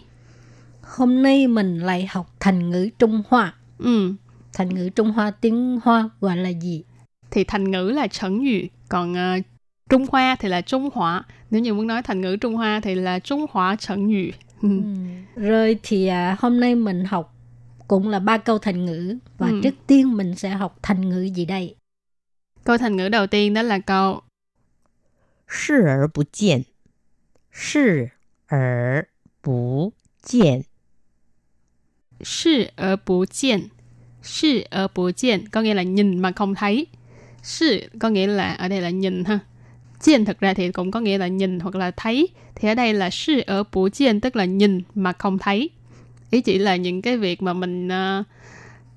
[0.81, 3.53] Hôm nay mình lại học thành ngữ Trung Hoa.
[3.79, 4.13] Ừ,
[4.53, 6.83] Thành ngữ Trung Hoa tiếng Hoa gọi là gì?
[7.35, 9.37] thì thành ngữ là trấn ngữ, còn ờ,
[9.88, 11.24] Trung Hoa thì là Trung Hóa.
[11.50, 14.30] Nếu như muốn nói thành ngữ Trung Hoa thì là Trung Hóa trấn ngữ.
[14.62, 14.68] Ừ.
[15.36, 17.34] Rồi thì à, hôm nay mình học
[17.88, 19.60] cũng là ba câu thành ngữ và Ừ.
[19.62, 21.74] trước tiên mình sẽ học thành ngữ gì đây?
[22.64, 24.22] Câu thành ngữ đầu tiên đó là câu
[25.48, 26.64] 视而不见，
[27.50, 28.10] 视
[28.46, 29.06] 而
[29.42, 30.64] 不见，
[32.22, 33.70] 视而不见.
[34.22, 36.86] 视而不见có nghĩa là nhìn mà không thấy.
[37.42, 39.38] 视có nghĩa là ở đây là nhìn ha.
[40.04, 42.28] 见thực ra thì cũng có nghĩa là nhìn hoặc là thấy.
[42.54, 45.70] Thì ở đây là视而不见tức là nhìn mà không thấy.
[46.30, 48.22] Ý chỉ là những cái việc mà mình ờ,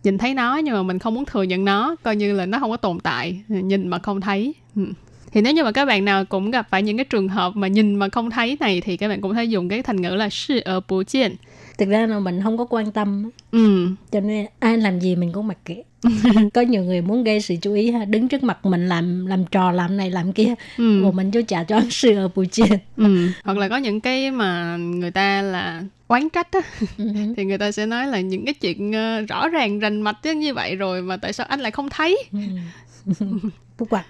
[0.03, 2.59] nhìn thấy nó nhưng mà mình không muốn thừa nhận nó, coi như là nó
[2.59, 4.53] không có tồn tại, nhìn mà không thấy.
[4.75, 4.86] Ừ.
[5.31, 7.67] Thì nếu như mà các bạn nào cũng gặp phải những cái trường hợp mà
[7.67, 10.29] nhìn mà không thấy này thì các bạn cũng thể dùng cái thành ngữ là
[10.29, 11.31] 视而不见.
[11.78, 13.88] Thực ra là mình không có quan tâm Ừ.
[14.12, 15.82] cho nên ai làm gì mình cũng mặc kệ.
[16.54, 19.44] có nhiều người muốn gây sự chú ý ha, đứng trước mặt mình làm làm
[19.44, 21.10] trò làm này làm kia, Ừ.
[21.14, 22.66] mình cho trả cho sự ở buổi chiều.
[22.96, 23.28] Ừ.
[23.44, 26.60] Hoặc là có những cái mà người ta là oán trách á,
[27.36, 30.54] thì người ta sẽ nói là những cái chuyện ờ, rõ ràng rành mạch như
[30.54, 32.18] vậy rồi mà tại sao anh lại không thấy?
[33.78, 34.04] Phúc quả.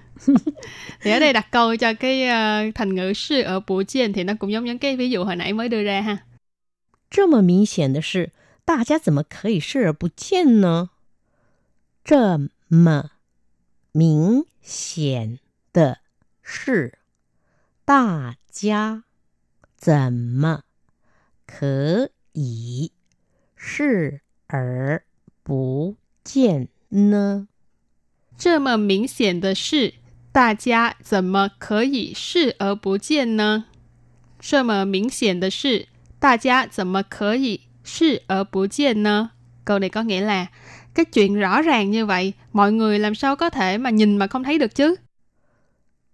[1.03, 4.25] Thì ở đây đặt câu cho cái ờ, thành ngữ sư ở bù chiên thì
[4.25, 6.17] nó cũng giống những cái ví dụ hồi nãy mới đưa ra ha.
[7.11, 8.33] 这么明显的事，
[8.65, 10.91] 大家怎么可以视而不见呢？
[12.05, 13.11] 这么
[13.93, 15.39] 明显
[15.73, 16.01] 的
[16.43, 16.99] 事，
[17.85, 19.05] 大家
[19.77, 20.65] 怎么
[21.47, 22.93] 可以
[23.57, 25.05] 视而
[25.43, 27.49] 不见呢？
[28.37, 29.95] 这么明显的事，
[30.31, 33.65] 大家怎么可以视而不见呢？
[34.39, 35.89] 这么明显的事，
[36.20, 39.32] 大家怎么可以视而不见呢？
[39.66, 40.46] Câu này có nghĩa là
[40.94, 44.28] cái chuyện rõ ràng như vậy, mọi người làm sao có thể mà nhìn mà
[44.28, 44.98] không thấy được chứ?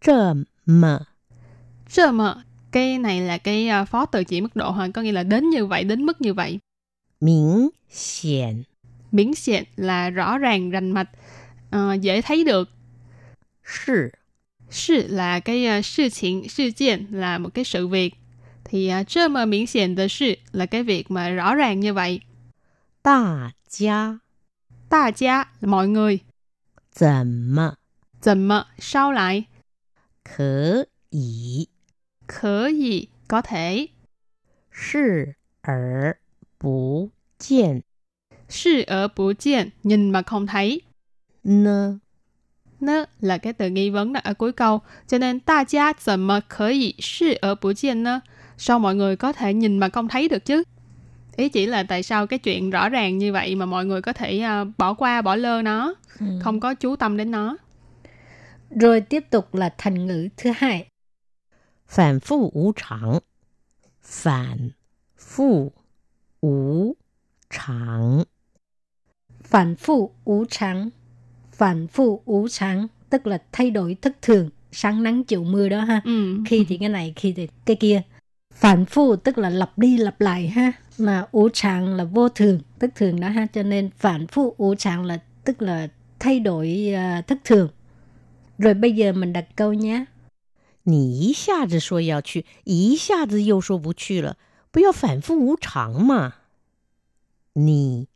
[0.01, 0.35] 这
[0.65, 1.05] 么
[1.89, 5.11] Chơ mà cái này là cái à, phó từ chỉ mức độ ha, có nghĩa
[5.11, 6.59] là đến như vậy, đến mức như vậy.
[7.19, 8.65] 明显
[9.11, 11.09] Miễn xịn là rõ ràng, rành mạch,
[11.71, 12.69] ờ, dễ thấy được.
[13.63, 14.11] 是
[14.69, 18.13] Sự là cái uh, sự kiện, sự kiện là một cái sự việc.
[18.73, 22.21] Thì uh, chơ mà miễn xịn的事 là cái việc mà rõ ràng như vậy.
[23.01, 24.19] 大家
[24.89, 26.19] Ta gia là mọi người.
[26.91, 27.75] 怎么
[28.21, 29.45] Dần mà sao lại?
[30.23, 31.67] 可以
[32.27, 33.89] Khở gì có thể.
[34.71, 36.17] 视而
[36.57, 37.83] 不见
[38.49, 40.83] Sự ở bù chiên, nhìn mà không thấy.
[41.43, 41.99] 呢？
[42.79, 44.81] Nơ là cái từ nghi vấn đặt ở cuối câu.
[45.07, 48.21] Cho nên ta gia怎么可以视而不见呢?
[48.58, 50.62] sao mọi người có thể nhìn mà không thấy được chứ?
[51.36, 54.12] Ý chỉ là tại sao cái chuyện rõ ràng như vậy mà mọi người có
[54.12, 56.26] thể à, bỏ qua bỏ lơ nó ừ.
[56.42, 57.56] không có chú tâm đến nó.
[58.70, 60.86] Rồi tiếp tục là thành ngữ thứ hai.
[61.86, 63.18] Phản phụ vũ trạng.
[64.02, 64.70] Phản
[65.18, 65.72] phụ
[66.42, 66.94] vũ
[67.50, 68.24] trạng.
[69.42, 70.90] Phản phụ vũ trạng.
[71.52, 74.50] Phản phụ vũ trạng tức là thay đổi thất thường.
[74.72, 76.00] Sáng nắng chiều mưa đó ha.
[76.04, 76.38] Ừ.
[76.46, 78.02] khi thì cái này khi thì cái kia
[78.53, 80.73] Phản phụ tức là lặp đi lặp lại ha.
[80.97, 83.47] Mà ú trắng là vô thường, thất thường đó ha.
[83.53, 85.87] Cho nên phản phụ ú trắng là tức là
[86.19, 87.69] thay đổi à, thất thường.
[88.57, 90.05] Rồi bây giờ mình đặt câu nhé.
[90.83, 94.37] 你一下子说要去，一下子又说不去了，
[94.71, 96.35] 不要反复无常嘛。
[97.53, 98.07] 你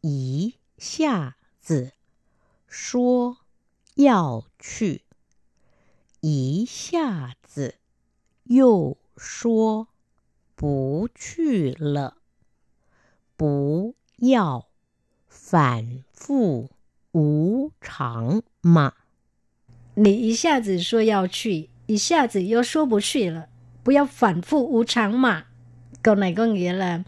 [0.00, 1.92] 一下子
[2.68, 3.38] 说
[3.96, 5.02] 要去，
[6.20, 7.74] 一下子
[8.44, 9.88] 又 说
[10.54, 12.16] 不去了，
[13.36, 14.66] 不要
[15.28, 16.70] 反复
[17.12, 18.92] 无常嘛。
[19.94, 23.48] 你一下子说要去，一下子又说不去了，
[23.82, 25.44] 不要反复无常嘛.
[26.02, 27.02] Câu này có nghĩa là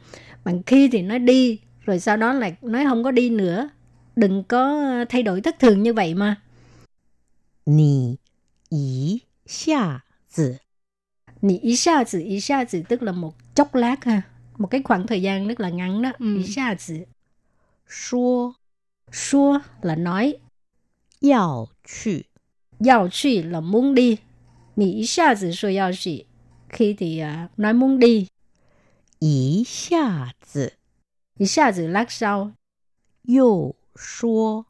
[0.45, 3.71] bằng khi thì nói đi, rồi sau đó lại nói không có đi nữa.
[4.17, 6.37] Đừng có thay đổi thất thường như vậy mà.
[7.67, 8.19] 你
[8.69, 10.61] 一下子
[11.42, 11.60] Nì
[12.90, 14.22] tức là một chốc lát ha.
[14.58, 16.12] Một cái khoảng thời gian rất là ngắn đó.
[16.20, 16.38] Ừ.
[16.38, 17.00] Ý xa chỉ.
[19.82, 20.34] Là nói.
[21.22, 22.12] Yào chù.
[22.86, 24.18] Yào chù là muốn đi.
[24.76, 26.12] Nì ý xa chỉ xua yào chù.
[26.70, 28.28] Khi thì uh, nói muốn đi.
[29.20, 30.68] Ý xa chỉ.
[31.38, 32.52] Ý xa chỉ lát sau.
[33.28, 34.64] Yô xua.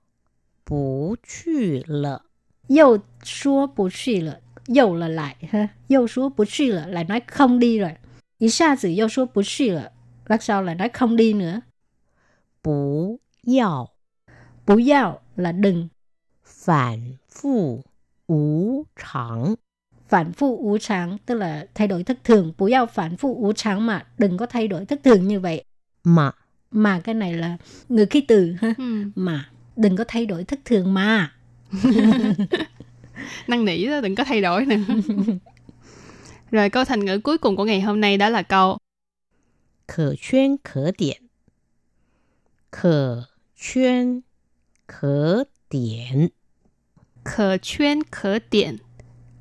[0.70, 2.20] Bù chù lợ.
[2.68, 4.40] Yô xua bù chù lợ.
[4.69, 5.69] Dâu là lại ha.
[5.89, 7.91] Dâu số bù truy là lại nói không đi rồi.
[8.39, 9.91] Ý xa tử dâu số bù truy là
[10.27, 11.61] lắc sau là nói không đi nữa.
[12.65, 13.91] 不要
[14.65, 15.91] Bú giao là đừng.
[16.47, 17.83] 反复
[18.27, 19.57] 无常。
[20.09, 22.53] Phản phụ ú tráng tức là thay đổi thất thường.
[22.59, 25.65] Bú giao phản phụ ú tráng mà đừng có thay đổi thất thường như vậy.
[26.05, 26.33] 嘛
[26.71, 27.57] Mà cái này là
[27.89, 28.75] người khi từ ha.
[28.79, 29.05] Ừ.
[29.15, 31.33] Mà đừng có thay đổi thất thường mà.
[33.48, 34.76] năn nỉ đó đừng có thay đổi nữa.
[36.52, 38.78] Rồi câu thành ngữ cuối cùng của ngày hôm nay đó là câu
[39.88, 41.28] khở chuyên khở điểm
[42.72, 43.24] khở
[43.62, 44.22] chuyên
[44.88, 46.28] khở điểm
[47.24, 48.78] khở chuyên khở điểm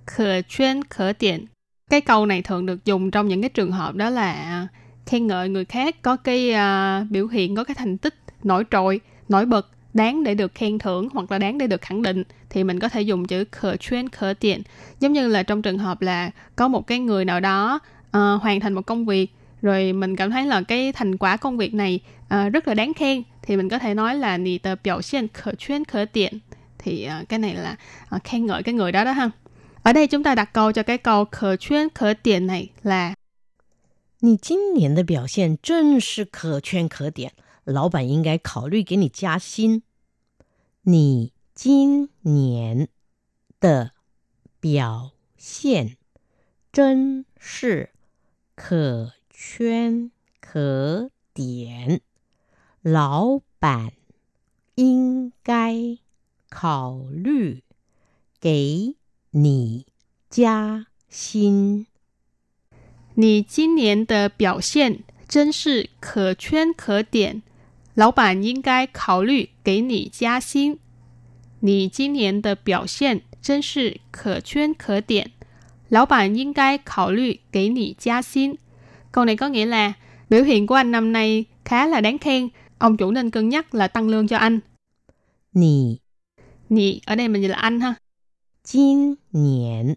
[0.06, 1.46] khở chuyên khở điểm
[1.90, 4.66] cái câu này thường được dùng trong những cái trường hợp đó là
[5.06, 9.00] khen ngợi người khác có cái uh, biểu hiện có cái thành tích nổi trội
[9.28, 12.63] nổi bật đáng để được khen thưởng hoặc là đáng để được khẳng định thì
[12.63, 14.61] mình có thể dùng chữ khờ chuyên khở tiện.
[14.99, 17.79] Giống như là trong trường hợp là có một cái người nào đó
[18.11, 19.31] à, hoàn thành một công việc
[19.61, 22.93] rồi mình cảm thấy là cái thành quả công việc này à, rất là đáng
[22.93, 26.39] khen thì mình có thể nói là nì tờ biểu hiện khở chuyên khở tiện
[26.77, 27.75] thì à, cái này là
[28.09, 29.29] à, khen ngợi cái người đó đó ha
[29.83, 33.13] ở đây chúng ta đặt câu cho cái câu khở chuyên khở tiện này là
[34.19, 37.33] 你今年的表现真是可圈可点，
[37.65, 39.81] 老板应该考虑给你加薪。
[40.90, 42.88] 你今年
[43.60, 43.92] 的
[44.58, 45.98] 表现
[46.72, 47.90] 真是
[48.54, 52.00] 可圈可点，
[52.80, 53.92] 老板
[54.76, 55.98] 应该
[56.48, 57.62] 考虑
[58.40, 58.96] 给
[59.32, 59.84] 你
[60.30, 61.86] 加薪。
[63.12, 67.42] 你今年的表现真是可圈可点，
[67.97, 70.79] 老板应该考虑给你加薪。
[71.59, 75.31] 你今年的表现真是可圈可点，
[75.89, 78.57] 老板应该考虑给你加薪。
[79.11, 79.93] Câu này có nghĩa là
[80.29, 83.75] biểu hiện của anh năm nay khá là đáng khen, ông chủ nên cân nhắc
[83.75, 84.59] là tăng lương cho anh.
[85.53, 85.99] 你
[86.69, 87.95] Nhị ở đây mình dịch là anh ha.
[88.63, 89.95] 今年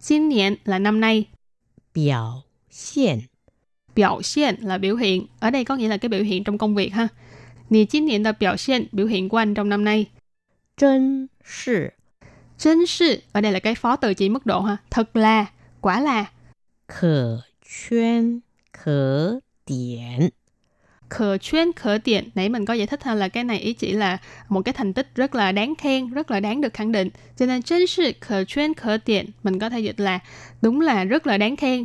[0.00, 1.24] Xin niên là năm nay,
[1.94, 3.20] 表现
[3.94, 6.74] biểu hiện là biểu hiện, ở đây có nghĩa là cái biểu hiện trong công
[6.74, 7.08] việc ha.
[7.70, 10.06] Nì chín niên là biểu hiện, biểu hiện của anh trong năm nay.
[10.76, 11.92] 真是
[12.58, 14.76] Chân sự, ở đây là cái phó từ chỉ mức độ ha.
[14.90, 15.46] Thật là,
[15.80, 16.26] quả là,
[16.86, 18.42] 可圈
[18.72, 20.30] 可点，
[21.08, 22.30] khờ chuyên khờ tiện.
[22.34, 24.18] Nãy mình có giải thích ha là cái này ý chỉ là
[24.48, 27.08] một cái thành tích rất là đáng khen, rất là đáng được khẳng định.
[27.36, 30.18] Cho nên chân sự khờ chuyên khờ tiện, mình có thể dịch là
[30.62, 31.84] đúng là rất là đáng khen.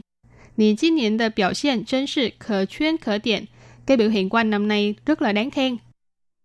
[0.58, 3.46] Nì chín niên de biểu hiện chân sự khờ chuyên khờ tiện.
[3.91, 5.77] cái biểu hiện của anh năm nay rất là đáng khen.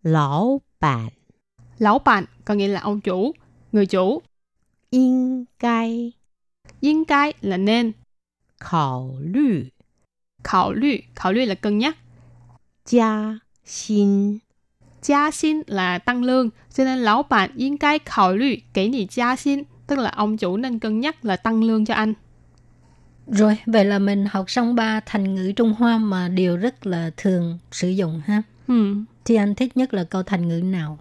[0.03, 1.09] Lão bạn
[1.77, 3.31] Lão bạn có nghĩa là ông chủ,
[3.71, 4.21] người chủ.
[4.89, 6.11] Yên cai
[6.79, 7.91] Yên cai là nên.
[8.59, 9.63] Khảo lư
[10.43, 11.97] Khảo lư, khảo lư là cân nhắc.
[12.85, 14.37] Gia xin
[15.01, 19.07] Gia xin là tăng lương, cho nên lão bản yên cai khảo lư kể gì
[19.11, 22.13] gia xin, tức là ông chủ nên cân nhắc là tăng lương cho anh.
[23.26, 27.10] Rồi, vậy là mình học xong ba thành ngữ Trung Hoa mà đều rất là
[27.16, 28.42] thường sử dụng ha.
[28.68, 28.94] Ừ.
[29.24, 30.98] Thì anh thích nhất là câu thành ngữ nào?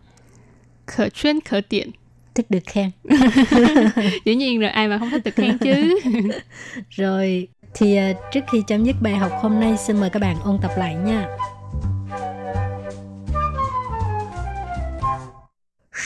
[0.86, 1.92] Khở chuyên khở tiện.
[2.36, 2.92] Thích được khen.
[4.26, 6.00] Dĩ nhiên rồi ai mà không thích được khen chứ.
[6.90, 10.38] Rồi, thì à, trước khi chấm dứt bài học hôm nay xin mời các bạn
[10.44, 11.28] ôn tập lại nha.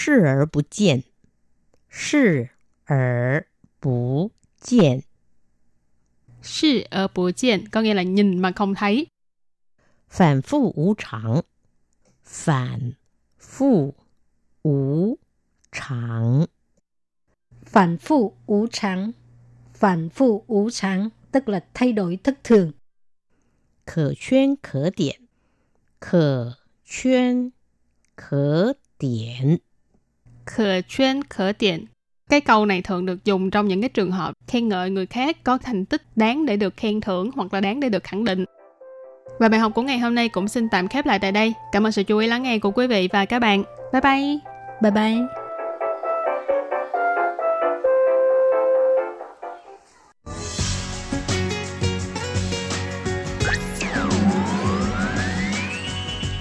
[0.06, 1.04] 视而不见，
[1.88, 2.50] 视
[2.86, 3.46] 而
[3.80, 5.04] 不见，
[6.48, 9.08] Sư ở bù chiên có nghĩa là nhìn mà không thấy.
[10.12, 11.44] 反复无常，
[12.26, 12.94] 反
[13.40, 13.94] 复
[14.64, 15.18] 无
[15.72, 16.48] 常，
[17.66, 19.12] Phản phụ ú trắng.
[19.74, 22.74] Phản phụ ú trắng tức là thay đổi thất thường.
[23.86, 25.20] 可圈可点，
[26.00, 27.52] 可圈
[28.16, 29.60] 可点，
[30.46, 31.88] Khờ chuyên khở tiện.
[32.29, 35.37] cái câu này thường được dùng trong những cái trường hợp khen ngợi người khác
[35.45, 38.45] có thành tích đáng để được khen thưởng hoặc là đáng để được khẳng định.
[39.39, 41.55] Và bài học của ngày hôm nay cũng xin tạm khép lại tại đây.
[41.73, 43.63] Cảm ơn sự chú ý lắng nghe của quý vị và các bạn.
[43.93, 44.39] Bye bye!
[44.83, 45.19] Bye bye.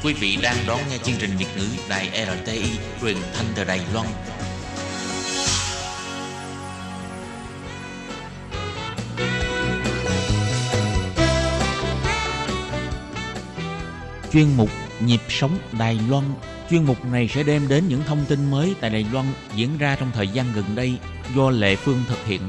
[0.03, 2.63] Quý vị đang đón nghe chương trình Việt ngữ Đài RTI
[3.01, 4.07] truyền thanh từ Đài Loan.
[14.37, 14.69] Chuyên mục
[15.05, 16.23] Nhịp sống Đài Loan.
[16.69, 19.95] Chuyên mục này sẽ đem đến những thông tin mới tại Đài Loan diễn ra
[19.99, 20.97] trong thời gian gần đây
[21.35, 22.41] do Lệ Phương thực hiện.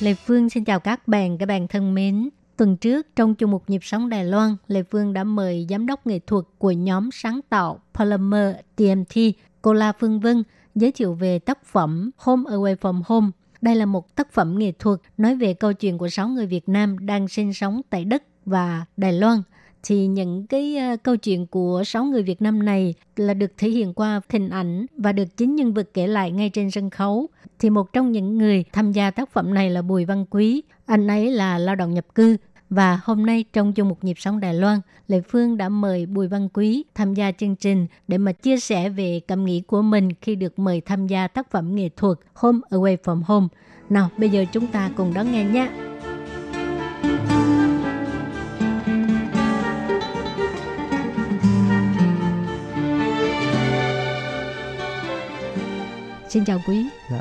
[0.00, 2.28] lệ Phương xin chào các bạn, các bạn thân mến.
[2.56, 6.06] Tuần trước, trong chung mục nhịp sống Đài Loan, lệ Phương đã mời giám đốc
[6.06, 9.14] nghệ thuật của nhóm sáng tạo Polymer TMT,
[9.62, 10.42] cô La Phương Vân,
[10.74, 13.30] giới thiệu về tác phẩm Home Away from Home.
[13.60, 16.68] Đây là một tác phẩm nghệ thuật nói về câu chuyện của 6 người Việt
[16.68, 19.42] Nam đang sinh sống tại Đức và Đài Loan.
[19.82, 23.68] Thì những cái uh, câu chuyện của 6 người Việt Nam này là được thể
[23.68, 27.26] hiện qua hình ảnh và được chính nhân vật kể lại ngay trên sân khấu.
[27.58, 30.62] Thì một trong những người tham gia tác phẩm này là Bùi Văn Quý.
[30.86, 32.36] Anh ấy là lao động nhập cư
[32.70, 36.28] và hôm nay trong chung một nhịp sống Đài Loan, Lệ Phương đã mời Bùi
[36.28, 40.08] Văn Quý tham gia chương trình để mà chia sẻ về cảm nghĩ của mình
[40.20, 43.46] khi được mời tham gia tác phẩm nghệ thuật Home Away from Home.
[43.90, 45.68] Nào, bây giờ chúng ta cùng đón nghe nhé.
[56.28, 56.86] Xin chào Quý.
[57.10, 57.20] Dạ,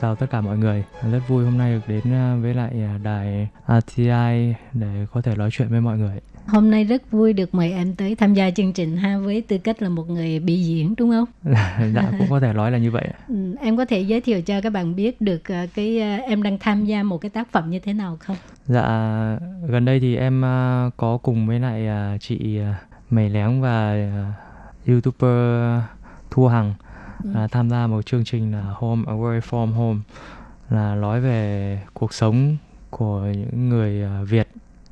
[0.00, 0.84] chào tất cả mọi người.
[1.12, 5.36] Rất vui hôm nay được đến à, với lại à, đài RTI để có thể
[5.36, 6.20] nói chuyện với mọi người.
[6.46, 9.58] Hôm nay rất vui được mời em tới tham gia chương trình ha với tư
[9.58, 11.24] cách là một người biểu diễn đúng không?
[11.94, 13.08] dạ cũng có thể nói là như vậy.
[13.28, 16.58] Ừ, em có thể giới thiệu cho các bạn biết được à, cái em đang
[16.58, 18.36] tham gia một cái tác phẩm như thế nào không?
[18.66, 18.86] Dạ
[19.68, 20.42] gần đây thì em
[20.96, 21.88] có cùng với lại
[22.20, 22.58] chị
[23.10, 23.96] Mày Léng và
[24.86, 25.80] YouTuber
[26.30, 26.74] Thu Hằng
[27.24, 30.00] là tham gia một chương trình là Home Away from Home
[30.70, 32.56] là nói về cuộc sống
[32.90, 34.48] của những người à, Việt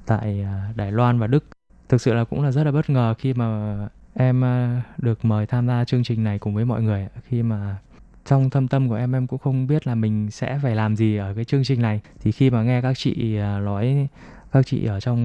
[0.07, 1.45] tại à, Đài Loan và Đức.
[1.89, 3.77] Thực sự là cũng là rất là bất ngờ khi mà
[4.15, 7.77] em à, được mời tham gia chương trình này cùng với mọi người khi mà
[8.25, 11.17] trong thâm tâm của em em cũng không biết là mình sẽ phải làm gì
[11.17, 12.01] ở cái chương trình này.
[12.21, 14.09] Thì khi mà nghe các chị nói
[14.53, 15.25] các chị ở trong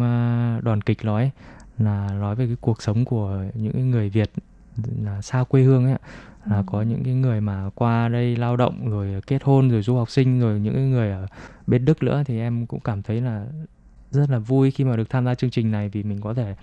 [0.64, 1.32] đoàn kịch nói
[1.78, 4.32] là nói về cái cuộc sống của những người Việt
[5.04, 5.98] là xa quê hương ấy
[6.46, 6.64] là ừ.
[6.66, 10.10] có những cái người mà qua đây lao động rồi kết hôn rồi du học
[10.10, 11.28] sinh rồi những cái người ở
[11.68, 13.46] bên Đức nữa thì em cũng cảm thấy là
[14.12, 16.56] rất là vui khi mà được tham gia chương trình này vì mình có thể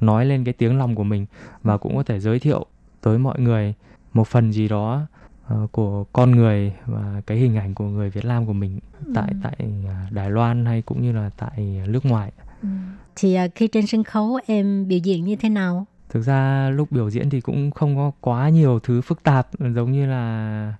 [0.00, 1.26] nói lên cái tiếng lòng của mình
[1.62, 2.66] và cũng có thể giới thiệu
[3.00, 3.74] tới mọi người
[4.12, 5.06] một phần gì đó
[5.54, 9.12] uh, của con người và cái hình ảnh của người Việt Nam của mình ừ.
[9.14, 9.56] tại tại
[9.88, 12.32] à, Đài Loan hay cũng như là tại nước ngoài.
[12.62, 12.68] Ừ.
[13.16, 15.86] Thì uh, khi trên sân khấu em biểu diễn như thế nào?
[16.08, 19.92] Thực ra lúc biểu diễn thì cũng không có quá nhiều thứ phức tạp giống
[19.92, 20.74] như là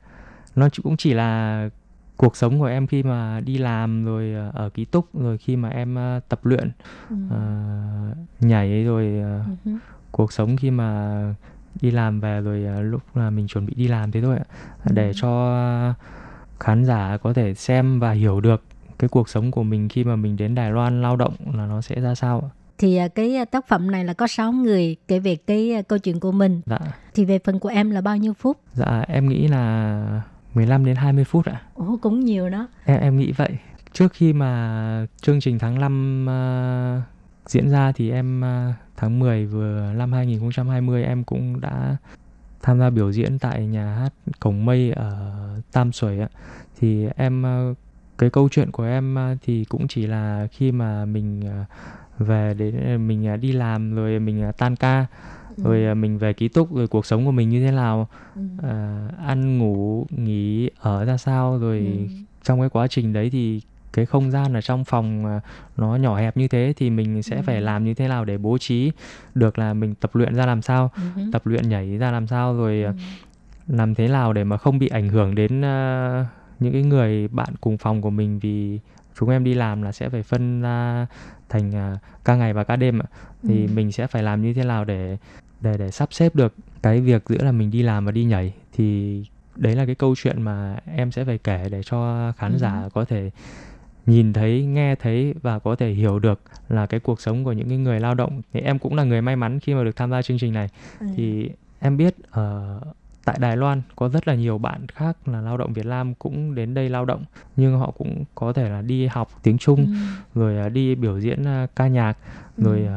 [0.56, 1.70] nó cũng chỉ là
[2.16, 5.56] cuộc sống của em khi mà đi làm rồi ờ, ở ký túc rồi khi
[5.56, 6.70] mà em ờ, tập luyện
[7.10, 7.16] ừ.
[7.26, 9.70] uh, nhảy rồi uh, ừ.
[10.12, 11.20] cuộc sống khi mà
[11.80, 14.44] đi làm về rồi lúc là mình chuẩn bị đi làm thế thôi ạ
[14.84, 14.92] ừ.
[14.94, 15.94] để cho
[16.60, 18.62] khán giả có thể xem và hiểu được
[18.98, 21.80] cái cuộc sống của mình khi mà mình đến Đài Loan lao động là nó
[21.80, 24.96] sẽ ra sao ạ thì à, cái à, tác phẩm này là có 6 người
[25.08, 26.60] kể về cái à, câu chuyện của mình.
[26.66, 26.78] Dạ.
[27.14, 28.60] Thì về phần của em là bao nhiêu phút?
[28.72, 30.22] Dạ em nghĩ là
[30.54, 31.62] 15 đến 20 phút ạ.
[31.74, 32.68] Ồ cũng nhiều đó.
[32.84, 33.50] Em em nghĩ vậy.
[33.92, 39.46] Trước khi mà chương trình tháng 5 uh, diễn ra thì em uh, tháng 10
[39.46, 41.96] vừa năm 2020 em cũng đã
[42.62, 45.32] tham gia biểu diễn tại nhà hát Cổng Mây ở
[45.72, 46.28] Tam Suối ạ.
[46.80, 47.76] Thì em uh,
[48.18, 51.68] cái câu chuyện của em thì cũng chỉ là khi mà mình uh,
[52.18, 55.06] về để mình à, đi làm rồi mình à, tan ca
[55.56, 55.62] ừ.
[55.64, 55.94] rồi ừ.
[55.94, 58.42] mình về ký túc rồi cuộc sống của mình như thế nào ừ.
[58.62, 62.14] à, ăn ngủ nghỉ ở ra sao rồi ừ.
[62.42, 63.60] trong cái quá trình đấy thì
[63.92, 65.40] cái không gian ở trong phòng
[65.76, 67.42] nó nhỏ hẹp như thế thì mình sẽ ừ.
[67.46, 68.92] phải làm như thế nào để bố trí
[69.34, 71.22] được là mình tập luyện ra làm sao ừ.
[71.32, 72.92] tập luyện nhảy ra làm sao rồi ừ.
[73.66, 76.26] làm thế nào để mà không bị ảnh hưởng đến uh,
[76.60, 78.80] những cái người bạn cùng phòng của mình vì
[79.18, 81.06] chúng em đi làm là sẽ phải phân ra
[81.48, 83.00] thành uh, ca ngày và ca đêm
[83.42, 83.72] thì ừ.
[83.74, 85.16] mình sẽ phải làm như thế nào để
[85.60, 88.52] để để sắp xếp được cái việc giữa là mình đi làm và đi nhảy
[88.72, 89.22] thì
[89.56, 92.58] đấy là cái câu chuyện mà em sẽ phải kể để cho khán ừ.
[92.58, 93.30] giả có thể
[94.06, 97.68] nhìn thấy nghe thấy và có thể hiểu được là cái cuộc sống của những
[97.68, 100.10] cái người lao động thì em cũng là người may mắn khi mà được tham
[100.10, 100.68] gia chương trình này
[101.00, 101.06] ừ.
[101.16, 102.96] thì em biết ở uh,
[103.26, 106.54] tại Đài Loan có rất là nhiều bạn khác là lao động Việt Nam cũng
[106.54, 107.24] đến đây lao động
[107.56, 110.40] nhưng họ cũng có thể là đi học tiếng Trung ừ.
[110.40, 112.14] rồi à, đi biểu diễn à, ca nhạc
[112.56, 112.64] ừ.
[112.64, 112.88] rồi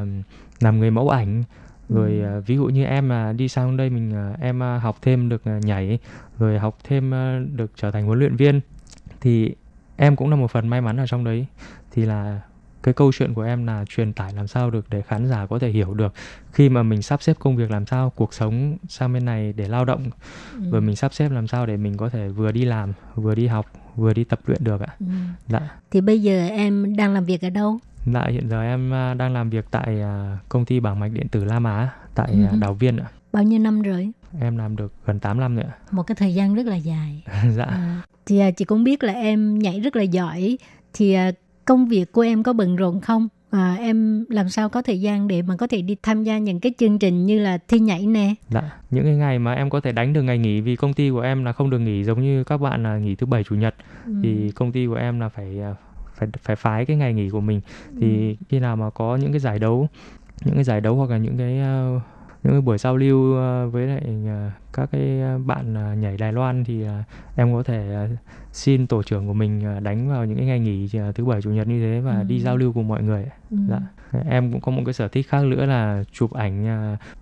[0.59, 1.43] làm người mẫu ảnh
[1.89, 2.41] rồi ừ.
[2.45, 5.99] ví dụ như em mà đi sang đây mình em học thêm được nhảy
[6.39, 7.11] rồi học thêm
[7.55, 8.61] được trở thành huấn luyện viên
[9.21, 9.55] thì
[9.97, 11.45] em cũng là một phần may mắn ở trong đấy
[11.91, 12.41] thì là
[12.83, 15.59] cái câu chuyện của em là truyền tải làm sao được để khán giả có
[15.59, 16.13] thể hiểu được
[16.51, 19.67] khi mà mình sắp xếp công việc làm sao cuộc sống sang bên này để
[19.67, 20.09] lao động
[20.53, 20.59] Ừ.
[20.71, 23.47] và mình sắp xếp làm sao để mình có thể vừa đi làm vừa đi
[23.47, 23.65] học
[23.95, 25.05] vừa đi tập luyện được ạ Ừ.
[25.47, 25.59] dạ
[25.91, 27.79] Thì bây giờ em đang làm việc ở đâu?
[28.05, 31.27] dạ hiện giờ em à, đang làm việc tại à, công ty bảng mạch điện
[31.27, 32.43] tử Lam Á tại Ừ.
[32.45, 34.11] à, Đào Viên ạ Bao nhiêu năm rồi?
[34.41, 37.23] em làm được gần 8 năm rồi ạ Một cái thời gian rất là dài.
[37.55, 40.57] dạ À, thì chị cũng biết là em nhảy rất là giỏi.
[40.93, 41.17] Thì
[41.69, 43.27] công việc của em có bận rộn không?
[43.51, 46.59] À, em làm sao có thời gian để mà có thể đi tham gia những
[46.59, 48.33] cái chương trình như là thi nhảy nè?
[48.49, 48.61] Dạ,
[48.91, 51.19] những cái ngày mà em có thể đánh được ngày nghỉ vì công ty của
[51.21, 53.75] em là không được nghỉ giống như các bạn là nghỉ thứ bảy chủ nhật
[54.05, 54.11] Ừ.
[54.23, 55.75] thì công ty của em là phải à,
[56.15, 57.97] phải phải phái cái ngày nghỉ của mình Ừ.
[58.01, 59.87] thì khi nào mà có những cái giải đấu
[60.45, 61.99] những cái giải đấu hoặc là những cái ờ,
[62.43, 66.33] những cái buổi giao lưu ờ, với lại ờ, các cái ờ, bạn nhảy Đài
[66.33, 66.85] Loan thì
[67.35, 68.07] em có thể
[68.51, 71.67] xin tổ trưởng của mình đánh vào những cái ngày nghỉ thứ bảy chủ nhật
[71.67, 72.23] như thế và Ừ.
[72.23, 73.57] đi giao lưu cùng mọi người Ừ.
[73.69, 73.79] dạ.
[74.29, 76.65] em cũng có một cái sở thích khác nữa là chụp ảnh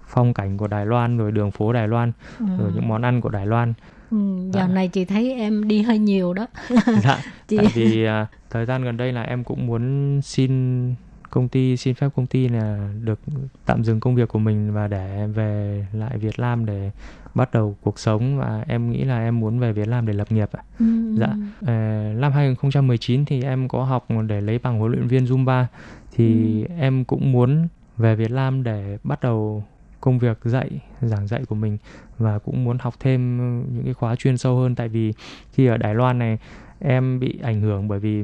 [0.07, 2.45] phong cảnh của Đài Loan rồi đường phố Đài Loan Ừ.
[2.59, 3.73] rồi những món ăn của Đài Loan
[4.11, 4.17] Ừ,
[4.53, 4.73] dạo Dạ.
[4.73, 6.47] này chị thấy em đi hơi nhiều đó.
[7.03, 7.57] dạ Chị...
[7.57, 8.07] tại vì
[8.49, 10.93] thời gian gần đây là em cũng muốn xin
[11.29, 13.19] công ty xin phép công ty là được
[13.65, 16.91] tạm dừng công việc của mình và để về lại Việt Nam để
[17.35, 20.31] bắt đầu cuộc sống và em nghĩ là em muốn về Việt Nam để lập
[20.31, 20.63] nghiệp ạ.
[20.79, 20.85] Ừ.
[21.17, 21.35] Dạ.
[21.65, 21.73] Ờ,
[22.15, 25.65] năm 2019 thì em có học để lấy bằng huấn luyện viên Zumba
[26.11, 27.67] thì em cũng muốn
[27.97, 29.63] về Việt Nam để bắt đầu
[30.01, 30.69] công việc dạy
[31.01, 31.77] giảng dạy của mình
[32.17, 33.37] và cũng muốn học thêm
[33.73, 35.13] những cái khóa chuyên sâu hơn tại vì
[35.53, 36.37] khi ở Đài Loan này
[36.79, 38.23] em bị ảnh hưởng bởi vì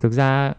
[0.00, 0.52] thực ra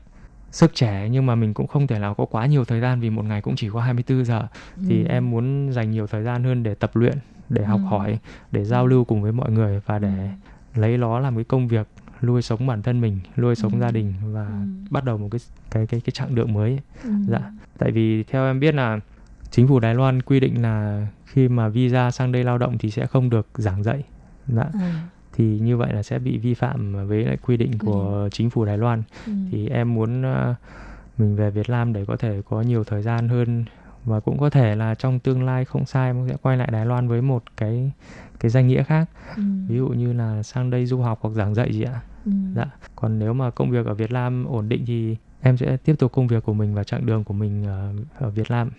[0.54, 3.10] sức trẻ nhưng mà mình cũng không thể nào có quá nhiều thời gian vì
[3.10, 4.48] một ngày cũng chỉ có 24 giờ
[4.88, 5.08] thì Ừ.
[5.10, 7.18] em muốn dành nhiều thời gian hơn để tập luyện
[7.50, 7.88] để học Ừ.
[7.90, 8.20] hỏi
[8.52, 10.30] để giao lưu cùng với mọi người và để
[10.76, 11.88] lấy nó làm cái công việc
[12.22, 13.80] nuôi sống bản thân mình nuôi sống Ừ.
[13.80, 14.54] gia đình và Ừ.
[14.90, 15.40] bắt đầu một cái
[15.72, 17.10] cái cái cái chặng đường mới Ừ.
[17.28, 17.40] dạ
[17.78, 19.00] tại vì theo em biết là
[19.52, 22.92] chính phủ Đài Loan quy định là khi mà visa sang đây lao động thì
[22.92, 24.04] sẽ không được giảng dạy
[24.48, 24.94] dạ À,
[25.34, 28.66] thì như vậy là sẽ bị vi phạm với lại quy định của chính phủ
[28.66, 29.32] Đài Loan ừ.
[29.52, 30.56] thì em muốn ờ,
[31.18, 33.66] mình về Việt Nam để có thể có nhiều thời gian hơn
[34.06, 36.86] và cũng có thể là trong tương lai không sai em sẽ quay lại Đài
[36.86, 37.92] Loan với một cái
[38.40, 39.44] cái danh nghĩa khác Ừ.
[39.68, 42.32] ví dụ như là sang đây du học hoặc giảng dạy gì ạ Ừ.
[42.56, 42.66] dạ
[42.96, 46.12] còn nếu mà công việc ở Việt Nam ổn định thì em sẽ tiếp tục
[46.12, 48.70] công việc của mình và chặng đường của mình ở, ở Việt Nam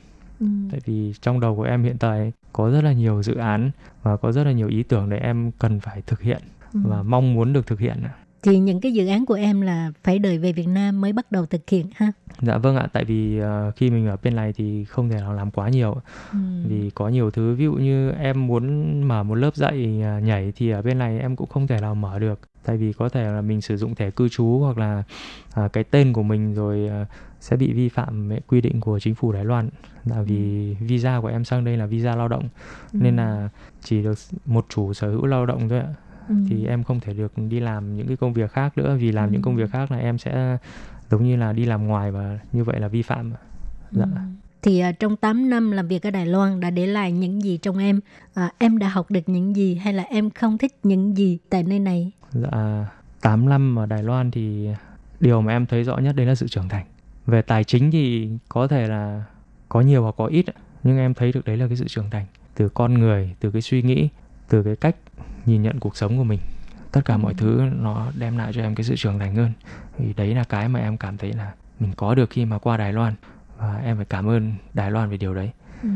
[0.40, 0.46] Ừ.
[0.70, 3.70] tại vì trong đầu của em hiện tại có rất là nhiều dự án
[4.02, 6.42] và có rất là nhiều ý tưởng để em cần phải thực hiện
[6.74, 6.80] Ừ.
[6.84, 8.02] và mong muốn được thực hiện
[8.44, 11.32] thì những cái dự án của em là phải đợi về Việt Nam mới bắt
[11.32, 12.12] đầu thực hiện ha?
[12.42, 12.88] Dạ vâng ạ.
[12.92, 15.96] Tại vì ờ, khi mình ở bên này thì không thể nào làm quá nhiều
[16.32, 16.38] ừ.
[16.68, 20.52] vì có nhiều thứ ví dụ như em muốn mở một lớp dạy à, nhảy
[20.56, 22.40] thì ở bên này em cũng không thể nào mở được.
[22.64, 25.02] Tại vì có thể là mình sử dụng thẻ cư trú hoặc là
[25.54, 27.06] à, cái tên của mình rồi à,
[27.40, 29.68] sẽ bị vi phạm quy định của chính phủ Đài Loan.
[30.04, 32.48] Là vì visa của em sang đây là visa lao động.
[32.92, 32.98] Ừ.
[33.02, 33.48] nên là
[33.82, 35.94] chỉ được một chủ sở hữu lao động thôi ạ
[36.28, 36.34] Ừ.
[36.48, 39.32] thì em không thể được đi làm những cái công việc khác nữa vì làm
[39.32, 39.58] những công Ừ.
[39.58, 40.58] việc khác là em sẽ
[41.10, 43.32] giống như là đi làm ngoài và như vậy là vi phạm
[43.92, 44.04] dạ.
[44.04, 44.20] Ừ.
[44.62, 47.56] Thì à, trong 8 năm làm việc ở Đài Loan đã để lại những gì
[47.62, 48.00] trong em?
[48.34, 51.62] À, em đã học được những gì hay là em không thích những gì tại
[51.62, 52.12] nơi này?
[52.32, 52.86] Dạ,
[53.20, 54.68] 8 năm ở Đài Loan thì
[55.20, 56.84] điều mà em thấy rõ nhất đấy là sự trưởng thành.
[57.26, 59.24] Về tài chính thì có thể là
[59.68, 60.44] có nhiều hoặc có ít,
[60.82, 62.26] nhưng em thấy được đấy là cái sự trưởng thành.
[62.54, 64.08] Từ con người, từ cái suy nghĩ,
[64.48, 64.96] từ cái cách
[65.46, 66.40] nhìn nhận cuộc sống của mình.
[66.92, 69.52] Tất cả mọi thứ nó đem lại cho em cái sự trưởng thành hơn.
[69.98, 72.76] Thì đấy là cái mà em cảm thấy là mình có được khi mà qua
[72.76, 73.14] Đài Loan.
[73.58, 75.50] Và em phải cảm ơn Đài Loan về điều đấy.
[75.82, 75.88] Ừ.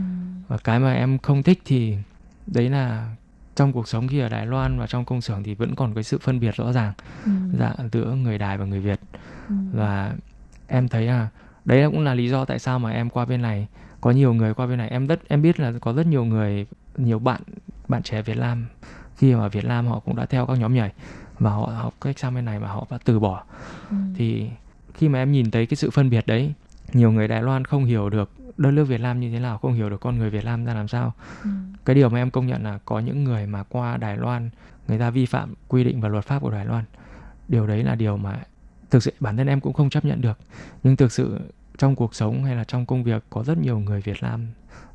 [0.49, 1.97] Và cái mà em không thích thì
[2.47, 3.15] đấy là
[3.57, 6.05] trong cuộc sống khi ở Đài Loan và trong công xưởng thì vẫn còn cái
[6.05, 6.93] sự phân biệt rõ ràng
[7.25, 7.31] Ừ.
[7.59, 9.01] dạ giữa người Đài và người Việt
[9.49, 9.55] Ừ.
[9.73, 10.13] và
[10.67, 11.29] em thấy là
[11.65, 13.67] đấy cũng là lý do tại sao mà em qua bên này
[14.01, 16.67] có nhiều người qua bên này em rất em biết là có rất nhiều người
[16.97, 17.41] nhiều bạn
[17.89, 18.67] bạn trẻ Việt Nam
[19.17, 20.93] khi mà Việt Nam họ cũng đã theo các nhóm nhảy
[21.39, 23.45] và họ học cách sang bên này mà họ đã từ bỏ
[23.91, 23.97] Ừ.
[24.17, 24.51] thì
[24.95, 26.53] khi mà em nhìn thấy cái sự phân biệt đấy
[26.93, 29.73] nhiều người Đài Loan không hiểu được đất nước Việt Nam như thế nào không
[29.75, 31.13] hiểu được con người Việt Nam ra làm sao
[31.45, 31.51] Ừ.
[31.85, 34.51] cái điều mà em công nhận là có những người mà qua Đài Loan
[34.89, 36.85] người ta vi phạm quy định và luật pháp của Đài Loan
[37.49, 38.39] điều đấy là điều mà
[38.91, 40.39] thực sự bản thân em cũng không chấp nhận được
[40.83, 41.41] nhưng thực sự
[41.79, 44.47] trong cuộc sống hay là trong công việc có rất nhiều người Việt Nam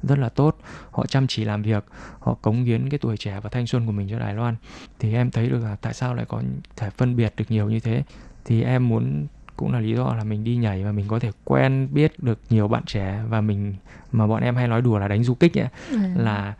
[0.04, 0.58] rất là tốt.
[0.92, 1.86] Họ chăm chỉ làm việc
[2.20, 4.56] họ cống hiến cái tuổi trẻ và thanh xuân của mình cho Đài Loan.
[5.00, 6.42] Thì em thấy được là tại sao lại có
[6.76, 8.04] thể phân biệt được nhiều như thế.
[8.46, 9.28] Thì em muốn
[9.58, 12.40] cũng là lý do là mình đi nhảy và mình có thể quen biết được
[12.50, 13.76] nhiều bạn trẻ và mình
[14.12, 16.14] mà bọn em hay nói đùa là đánh du kích ấy, À.
[16.18, 16.54] là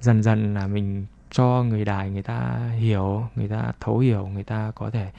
[0.00, 4.44] dần dần là mình cho người đài người ta hiểu người ta thấu hiểu người
[4.44, 5.10] ta có thể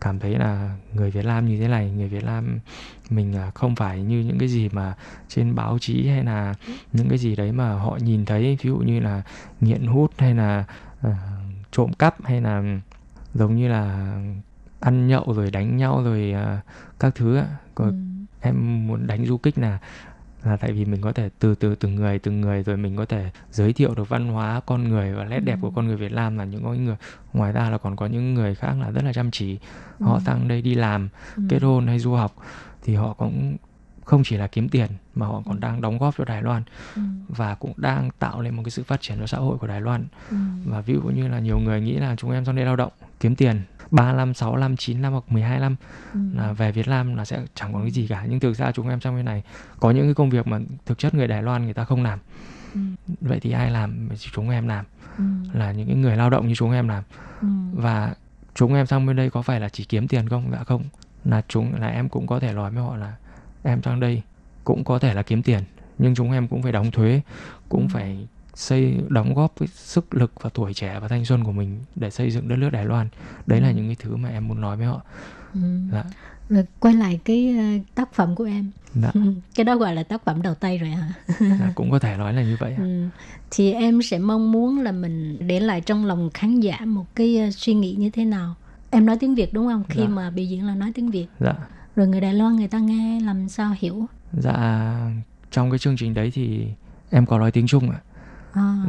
[0.00, 2.58] cảm thấy là người Việt Nam như thế này người Việt Nam
[3.10, 4.94] mình à, không phải như những cái gì mà
[5.28, 6.54] trên báo chí hay là
[6.92, 9.22] những cái gì đấy mà họ nhìn thấy ví dụ như là
[9.60, 10.64] nghiện hút hay là
[11.06, 11.12] uh,
[11.72, 12.62] trộm cắp hay là
[13.34, 14.14] giống như là
[14.80, 16.64] ăn nhậu rồi đánh nhau rồi uh,
[17.00, 17.92] các thứ á ừ.
[18.40, 19.78] em muốn đánh du kích là
[20.48, 23.04] là tại vì mình có thể từ từ từng người từng người rồi mình có
[23.04, 25.58] thể giới thiệu được văn hóa con người và nét đẹp ừ.
[25.60, 26.96] của con người Việt Nam là những người
[27.32, 29.58] ngoài ra là còn có những người khác là rất là chăm chỉ
[29.98, 30.06] ừ.
[30.06, 31.42] họ sang đây đi làm ừ.
[31.48, 32.34] kết hôn hay du học
[32.82, 33.56] thì họ cũng
[34.04, 35.60] không chỉ là kiếm tiền mà họ còn ừ.
[35.60, 36.62] đang đóng góp cho Đài Loan
[36.94, 37.02] ừ.
[37.28, 39.80] và cũng đang tạo lên một cái sự phát triển cho xã hội của Đài
[39.80, 40.36] Loan ừ.
[40.64, 42.92] và ví dụ như là nhiều người nghĩ là chúng em sang đây lao động
[43.20, 45.76] kiếm tiền 3 năm, 6 năm, 9 năm hoặc 12 năm
[46.14, 46.20] ừ.
[46.34, 48.88] là về Việt Nam là sẽ chẳng có cái gì cả nhưng thực ra chúng
[48.88, 49.42] em trong bên này
[49.80, 52.18] có những cái công việc mà thực chất người Đài Loan người ta không làm
[52.74, 52.80] ừ.
[53.20, 54.84] vậy thì ai làm chúng em làm
[55.18, 55.24] ừ.
[55.52, 57.02] là những cái người lao động như chúng em làm
[57.40, 57.48] ừ.
[57.72, 58.14] và
[58.54, 60.84] chúng em sang bên đây có phải là chỉ kiếm tiền không dạ không
[61.24, 63.14] là chúng là em cũng có thể nói với họ là
[63.62, 64.22] em sang đây
[64.64, 65.62] cũng có thể là kiếm tiền
[65.98, 67.20] nhưng chúng em cũng phải đóng thuế
[67.68, 67.88] cũng ừ.
[67.92, 68.26] phải
[68.58, 72.10] xây đóng góp cái sức lực và tuổi trẻ và thanh xuân của mình để
[72.10, 73.08] xây dựng đất nước Đài Loan
[73.46, 73.62] đấy ừ.
[73.62, 75.02] là những cái thứ mà em muốn nói với họ
[75.54, 75.60] ừ.
[75.92, 76.04] dạ.
[76.48, 79.12] rồi quay lại cái ờ, tác phẩm của em dạ.
[79.54, 82.32] cái đó gọi là tác phẩm đầu tay rồi hả dạ, cũng có thể nói
[82.32, 83.08] là như vậy ừ.
[83.50, 87.44] thì em sẽ mong muốn là mình để lại trong lòng khán giả một cái
[87.48, 88.54] uh, suy nghĩ như thế nào
[88.90, 90.08] em nói tiếng Việt đúng không khi dạ.
[90.08, 91.54] mà biểu diễn là nói tiếng Việt dạ.
[91.96, 94.94] rồi người Đài Loan người ta nghe làm sao hiểu dạ
[95.50, 96.66] trong cái chương trình đấy thì
[97.10, 98.07] em có nói tiếng Trung ạ à.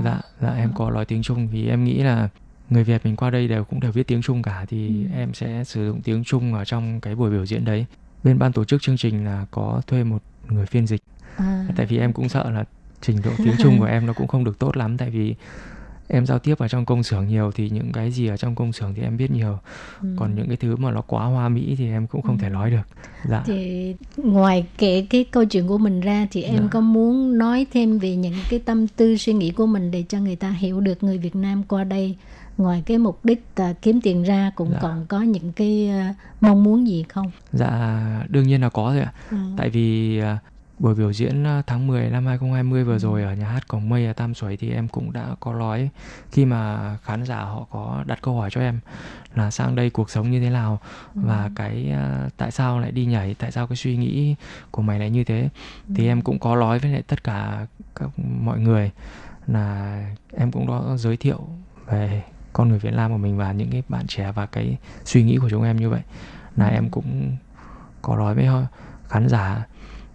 [0.04, 2.30] Dạ dạ em có nói tiếng Trung vì em nghĩ là
[2.70, 5.20] người Việt mình qua đây đều cũng đều biết tiếng Trung cả thì ừ.
[5.20, 7.86] em sẽ sử dụng tiếng Trung ở trong cái buổi biểu diễn đấy
[8.24, 11.02] bên ban tổ chức chương trình là có thuê một người phiên dịch
[11.38, 11.66] à.
[11.76, 12.64] tại vì em cũng sợ là
[13.02, 15.36] trình độ tiếng Trung của em nó cũng không được tốt lắm tại vì
[16.12, 18.74] em giao tiếp ở trong công xưởng nhiều thì những cái gì ở trong công
[18.74, 19.58] xưởng thì em biết nhiều
[20.02, 20.08] ừ.
[20.18, 22.42] còn những cái thứ mà nó quá hoa mỹ thì em cũng không ừ.
[22.42, 22.82] thể nói được
[23.30, 26.68] dạ thì ngoài kể cái câu chuyện của mình ra thì em dạ.
[26.72, 30.20] có muốn nói thêm về những cái tâm tư suy nghĩ của mình để cho
[30.20, 32.16] người ta hiểu được người Việt Nam qua đây
[32.58, 34.80] ngoài cái mục đích uh, kiếm tiền ra cũng dạ.
[34.82, 37.32] còn có những cái uh, mong muốn gì không?
[37.52, 39.14] Dạ đương nhiên là có rồi ạ.
[39.32, 39.38] Ừ.
[39.58, 40.26] Tại vì uh,
[40.80, 43.00] buổi biểu diễn ờ, tháng 10 năm 2020 vừa ừ.
[43.00, 45.90] rồi ở nhà hát Cổng Mây ở Tam Suối thì em cũng đã có nói
[46.32, 48.80] khi mà khán giả họ có đặt câu hỏi cho em
[49.36, 50.80] là sang đây cuộc sống như thế nào
[51.16, 51.22] ừ.
[51.26, 51.94] và cái
[52.26, 54.36] uh, tại sao lại đi nhảy tại sao cái suy nghĩ
[54.72, 55.42] của mày lại như thế
[55.88, 55.94] ừ.
[55.96, 58.10] thì em cũng có nói với lại tất cả các
[58.42, 58.92] mọi người
[59.48, 60.04] là
[60.34, 61.40] em cũng đã giới thiệu
[61.88, 62.24] về
[62.54, 65.38] con người Việt Nam của mình và những cái bạn trẻ và cái suy nghĩ
[65.38, 66.02] của chúng em như vậy
[66.56, 67.38] là em cũng
[68.02, 68.48] có nói với
[69.10, 69.66] khán giả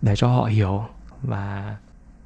[0.04, 0.84] để cho họ hiểu
[1.22, 1.76] và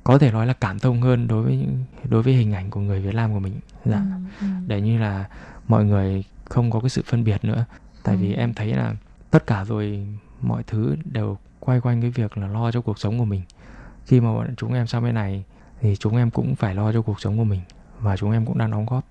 [0.05, 1.67] có thể nói là cảm thông hơn đối với
[2.09, 3.61] đối với hình ảnh của người Việt Nam của mình.
[3.85, 4.03] Dạ.
[4.41, 4.47] Ừ, ừ.
[4.67, 5.25] để như là
[5.69, 7.65] mọi người không có cái sự phân biệt nữa.
[8.03, 8.21] Tại ừ.
[8.21, 8.95] vì em thấy là
[9.31, 10.07] tất cả rồi
[10.41, 13.43] mọi thứ đều quay quanh cái việc là lo cho cuộc sống của mình.
[14.07, 15.45] Khi mà bọn chúng em sang bên này
[15.81, 17.61] thì chúng em cũng phải lo cho cuộc sống của mình
[18.01, 19.05] và chúng em cũng đang đóng góp.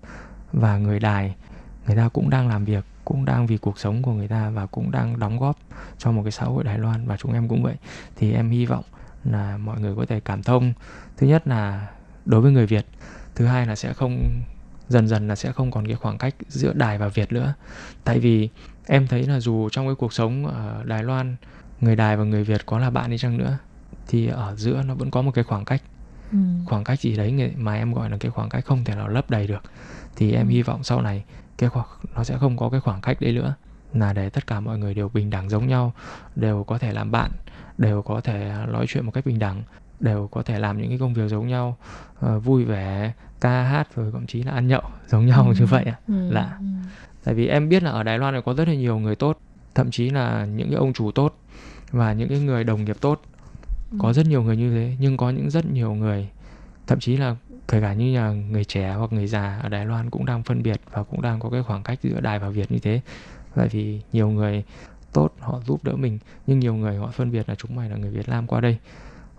[0.54, 1.36] Và người đài
[1.88, 4.66] người ta cũng đang làm việc cũng đang vì cuộc sống của người ta và
[4.66, 5.58] cũng đang đóng góp
[5.98, 7.76] cho một cái xã hội Đài Loan và chúng em cũng vậy.
[8.16, 8.84] Thì em hy vọng
[9.24, 10.74] là mọi người có thể cảm thông.
[11.18, 11.88] Thứ nhất là
[12.26, 12.86] đối với người Việt
[13.36, 14.42] thứ hai là sẽ không
[14.90, 17.54] dần dần là sẽ không còn cái khoảng cách giữa Đài và Việt nữa.
[18.04, 18.50] Tại vì
[18.88, 21.36] em thấy là dù trong cái cuộc sống ở Đài Loan
[21.82, 23.58] người Đài và người Việt có là bạn đi chăng nữa
[24.08, 25.82] thì ở giữa nó vẫn có một cái khoảng cách.
[26.32, 26.38] Ừ.
[26.66, 29.30] khoảng cách gì đấy mà em gọi là cái khoảng cách không thể nào lấp
[29.30, 29.64] đầy được.
[30.16, 30.52] Thì em ừ.
[30.52, 31.24] hy vọng sau này
[31.58, 33.56] cái khoảng nó sẽ không có cái khoảng cách đấy nữa
[33.94, 35.94] là để tất cả mọi người đều bình đẳng giống nhau
[36.36, 37.32] đều có thể làm bạn
[37.78, 39.64] đều có thể nói chuyện một cách bình đẳng
[40.00, 41.78] đều có thể làm những cái công việc giống nhau
[42.26, 45.54] uh, vui vẻ ca hát rồi thậm chí là ăn nhậu giống nhau ừ.
[45.60, 46.32] như vậy à ừ.
[46.32, 46.66] là ừ.
[47.24, 49.40] tại vì em biết là ở Đài Loan này có rất là nhiều người tốt
[49.76, 51.40] thậm chí là những cái ông chủ tốt
[51.92, 53.22] và những cái người đồng nghiệp tốt
[53.92, 53.98] ừ.
[54.02, 56.30] có rất nhiều người như thế nhưng có những rất nhiều người
[56.88, 57.36] thậm chí là
[57.68, 60.64] kể cả như là người trẻ hoặc người già ở Đài Loan cũng đang phân
[60.64, 63.02] biệt và cũng đang có cái khoảng cách giữa Đài và Việt như thế
[63.56, 64.64] tại vì nhiều người
[65.14, 67.96] tốt họ giúp đỡ mình nhưng nhiều người họ phân biệt là chúng mày là
[67.96, 68.78] người Việt Nam qua đây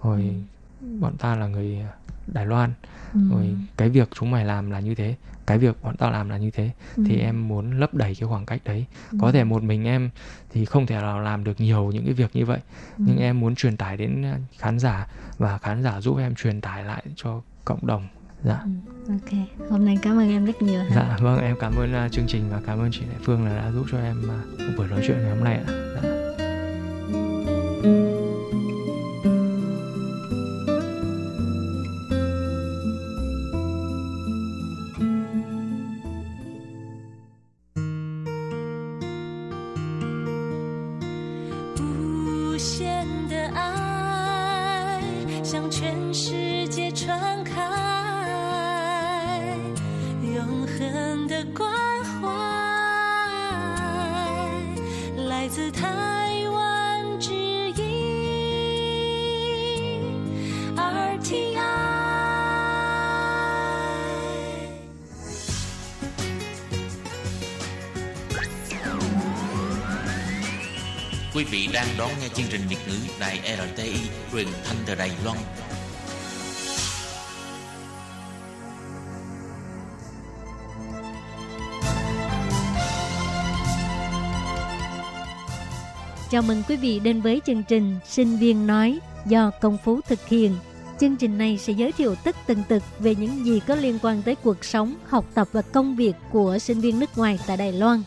[0.03, 0.35] rồi
[0.81, 0.87] ừ.
[1.01, 1.79] bọn ta là người
[2.27, 2.73] Đài Loan
[3.15, 3.21] ừ.
[3.31, 5.15] rồi cái việc chúng mày làm là như thế
[5.47, 7.03] cái việc bọn tao làm là như thế ừ.
[7.07, 9.19] thì em muốn lấp đầy cái khoảng cách đấy ừ.
[9.21, 10.11] có thể một mình em
[10.53, 12.59] thì không thể nào làm được nhiều những cái việc như vậy
[12.99, 13.05] ừ.
[13.07, 14.25] nhưng em muốn truyền tải đến
[14.59, 15.07] khán giả
[15.39, 18.09] và khán giả giúp em truyền tải lại cho cộng đồng
[18.45, 18.61] dạ.
[18.65, 18.71] Ừ,
[19.09, 19.71] ok.
[19.71, 22.45] Hôm nay cảm ơn em rất nhiều dạ vâng em cảm ơn uh, chương trình
[22.51, 24.23] và cảm ơn chị Lệ Phương là đã giúp cho em
[24.71, 25.65] uh, buổi nói chuyện ngày hôm nay ạ.
[25.95, 26.28] Dạ.
[71.39, 73.41] Quý vị đang đón nghe chương trình Việt ngữ Đài
[73.75, 73.95] RTI
[74.33, 75.37] truyền thanh từ Đài Loan.
[86.31, 90.29] Chào mừng quý vị đến với chương trình Sinh viên nói do Công Phú thực
[90.29, 90.57] hiện.
[91.01, 94.23] Chương trình này sẽ giới thiệu tất tần tật về những gì có liên quan
[94.23, 97.73] tới cuộc sống, học tập và công việc của sinh viên nước ngoài tại Đài
[97.73, 98.03] Loan.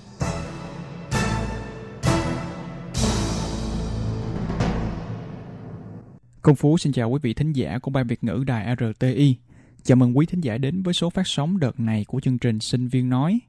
[6.52, 9.36] Công Phú xin chào quý vị thính giả của Ban Việt ngữ Đài RTI.
[9.84, 12.60] Chào mừng quý thính giả đến với số phát sóng đợt này của chương trình
[12.60, 13.40] Sinh viên nói.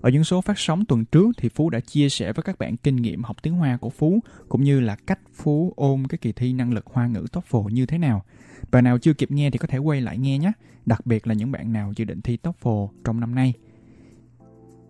[0.00, 2.76] Ở những số phát sóng tuần trước thì Phú đã chia sẻ với các bạn
[2.76, 6.32] kinh nghiệm học tiếng Hoa của Phú cũng như là cách Phú ôm cái kỳ
[6.32, 8.22] thi năng lực Hoa ngữ TOEFL như thế nào.
[8.70, 10.52] Bạn nào chưa kịp nghe thì có thể quay lại nghe nhé,
[10.86, 13.52] đặc biệt là những bạn nào dự định thi TOEFL trong năm nay.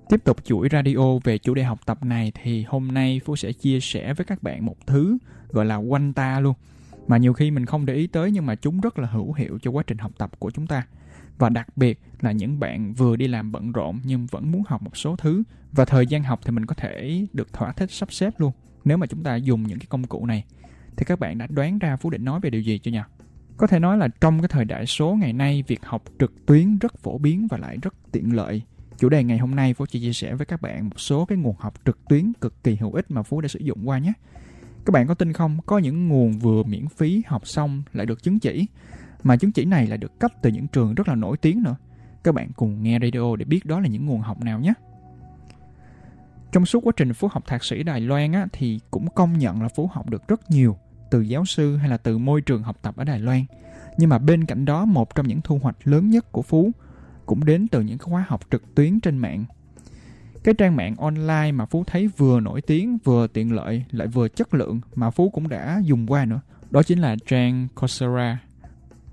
[0.09, 3.53] Tiếp tục chuỗi radio về chủ đề học tập này thì hôm nay Phú sẽ
[3.53, 6.55] chia sẻ với các bạn một thứ gọi là quanh ta luôn
[7.09, 9.59] mà nhiều khi mình không để ý tới nhưng mà chúng rất là hữu hiệu
[9.63, 10.87] cho quá trình học tập của chúng ta.
[11.39, 14.83] Và đặc biệt là những bạn vừa đi làm bận rộn nhưng vẫn muốn học
[14.83, 15.43] một số thứ.
[15.73, 18.53] Và thời gian học thì mình có thể được thỏa thích sắp xếp luôn,
[18.85, 20.45] nếu mà chúng ta dùng những cái công cụ này.
[20.97, 23.01] Thì các bạn đã đoán ra phú định nói về điều gì chưa nhỉ?
[23.57, 26.79] Có thể nói là trong cái thời đại số ngày nay, việc học trực tuyến
[26.79, 28.63] rất phổ biến và lại rất tiện lợi.
[28.99, 31.39] Chủ đề ngày hôm nay phú chỉ chia sẻ với các bạn một số cái
[31.39, 34.13] nguồn học trực tuyến cực kỳ hữu ích mà phú đã sử dụng qua nhé
[34.87, 38.23] các bạn có tin không có những nguồn vừa miễn phí học xong lại được
[38.23, 38.67] chứng chỉ
[39.23, 41.77] mà chứng chỉ này lại được cấp từ những trường rất là nổi tiếng nữa
[42.25, 44.73] các bạn cùng nghe radio để biết đó là những nguồn học nào nhé
[46.55, 49.63] trong suốt quá trình phú học thạc sĩ Đài Loan á, thì cũng công nhận
[49.63, 50.77] là phú học được rất nhiều
[51.11, 53.45] từ giáo sư hay là từ môi trường học tập ở Đài Loan.
[53.99, 56.71] Nhưng mà bên cạnh đó một trong những thu hoạch lớn nhất của Phú
[57.27, 59.45] cũng đến từ những khóa học trực tuyến trên mạng.
[60.45, 64.29] Cái trang mạng online mà Phú thấy vừa nổi tiếng, vừa tiện lợi, lại vừa
[64.29, 66.41] chất lượng mà Phú cũng đã dùng qua nữa.
[66.71, 68.39] Đó chính là trang Coursera.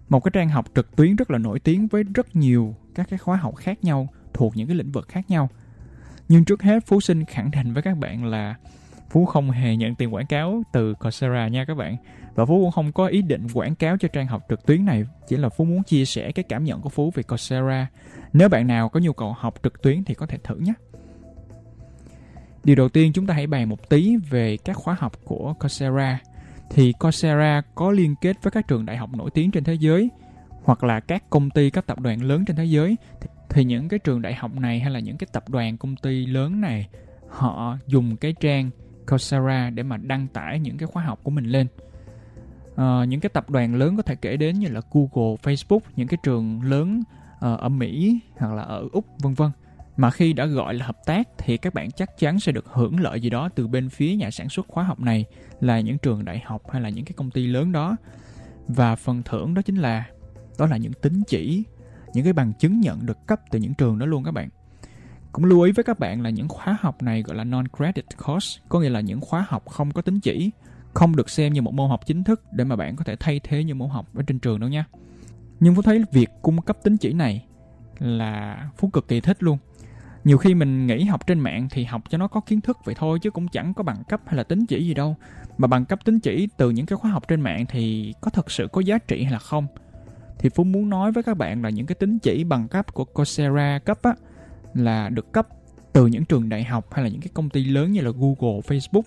[0.09, 3.19] Một cái trang học trực tuyến rất là nổi tiếng với rất nhiều các cái
[3.19, 5.49] khóa học khác nhau thuộc những cái lĩnh vực khác nhau.
[6.29, 8.55] Nhưng trước hết Phú xin khẳng định với các bạn là
[9.09, 11.95] Phú không hề nhận tiền quảng cáo từ Coursera nha các bạn.
[12.35, 15.03] Và Phú cũng không có ý định quảng cáo cho trang học trực tuyến này,
[15.27, 17.87] chỉ là Phú muốn chia sẻ cái cảm nhận của Phú về Coursera.
[18.33, 20.73] Nếu bạn nào có nhu cầu học trực tuyến thì có thể thử nhé.
[22.63, 26.19] Điều đầu tiên chúng ta hãy bàn một tí về các khóa học của Coursera.
[26.69, 30.09] Thì Coursera có liên kết với các trường đại học nổi tiếng trên thế giới
[30.63, 32.95] hoặc là các công ty các tập đoàn lớn trên thế giới
[33.49, 36.25] thì những cái trường đại học này hay là những cái tập đoàn công ty
[36.25, 36.87] lớn này
[37.27, 38.69] họ dùng cái trang
[39.09, 41.67] Coursera để mà đăng tải những cái khóa học của mình lên.
[42.75, 46.07] À, những cái tập đoàn lớn có thể kể đến như là Google, Facebook, những
[46.07, 47.03] cái trường lớn
[47.35, 49.51] uh, ở Mỹ hoặc là ở Úc vân vân
[50.01, 52.99] mà khi đã gọi là hợp tác thì các bạn chắc chắn sẽ được hưởng
[52.99, 55.25] lợi gì đó từ bên phía nhà sản xuất khóa học này,
[55.59, 57.95] là những trường đại học hay là những cái công ty lớn đó.
[58.67, 60.05] Và phần thưởng đó chính là,
[60.59, 61.63] đó là những tín chỉ,
[62.13, 64.49] những cái bằng chứng nhận được cấp từ những trường đó luôn các bạn.
[65.31, 68.05] Cũng lưu ý với các bạn là những khóa học này gọi là non credit
[68.25, 70.51] course, có nghĩa là những khóa học không có tín chỉ,
[70.93, 73.39] không được xem như một môn học chính thức để mà bạn có thể thay
[73.43, 74.85] thế như môn học ở trên trường đâu nha.
[75.59, 77.45] Nhưng phú thấy việc cung cấp tín chỉ này
[77.99, 79.57] là phú cực kỳ thích luôn
[80.23, 82.95] nhiều khi mình nghĩ học trên mạng thì học cho nó có kiến thức vậy
[82.97, 85.15] thôi chứ cũng chẳng có bằng cấp hay là tín chỉ gì đâu.
[85.57, 88.51] Mà bằng cấp tín chỉ từ những cái khóa học trên mạng thì có thật
[88.51, 89.67] sự có giá trị hay là không?
[90.39, 93.05] Thì phú muốn nói với các bạn là những cái tín chỉ bằng cấp của
[93.05, 94.13] coursera cấp á
[94.73, 95.47] là được cấp
[95.93, 98.59] từ những trường đại học hay là những cái công ty lớn như là google
[98.59, 99.01] facebook.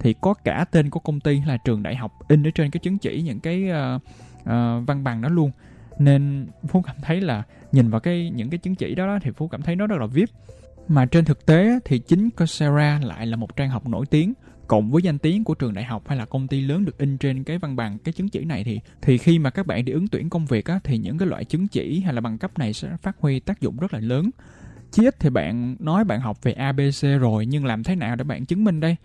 [0.00, 2.80] Thì có cả tên của công ty là trường đại học in ở trên cái
[2.80, 4.02] chứng chỉ những cái uh,
[4.40, 5.50] uh, văn bằng đó luôn
[5.98, 9.30] nên phú cảm thấy là nhìn vào cái những cái chứng chỉ đó, đó thì
[9.30, 10.28] phú cảm thấy nó rất là vip.
[10.88, 14.34] Mà trên thực tế thì chính Coursera lại là một trang học nổi tiếng
[14.66, 17.18] cộng với danh tiếng của trường đại học hay là công ty lớn được in
[17.18, 19.92] trên cái văn bằng cái chứng chỉ này thì thì khi mà các bạn đi
[19.92, 22.58] ứng tuyển công việc á, thì những cái loại chứng chỉ hay là bằng cấp
[22.58, 24.30] này sẽ phát huy tác dụng rất là lớn.
[24.90, 28.24] Chí ít thì bạn nói bạn học về ABC rồi nhưng làm thế nào để
[28.24, 28.96] bạn chứng minh đây?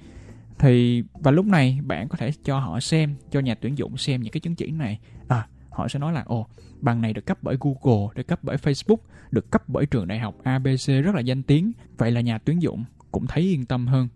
[0.59, 4.21] Thì và lúc này bạn có thể cho họ xem cho nhà tuyển dụng xem
[4.21, 4.99] những cái chứng chỉ này.
[5.27, 5.47] À
[5.77, 6.47] họ sẽ nói là ồ
[6.79, 8.97] bằng này được cấp bởi Google được cấp bởi Facebook
[9.31, 12.61] được cấp bởi trường đại học ABC rất là danh tiếng vậy là nhà tuyển
[12.61, 14.07] dụng cũng thấy yên tâm hơn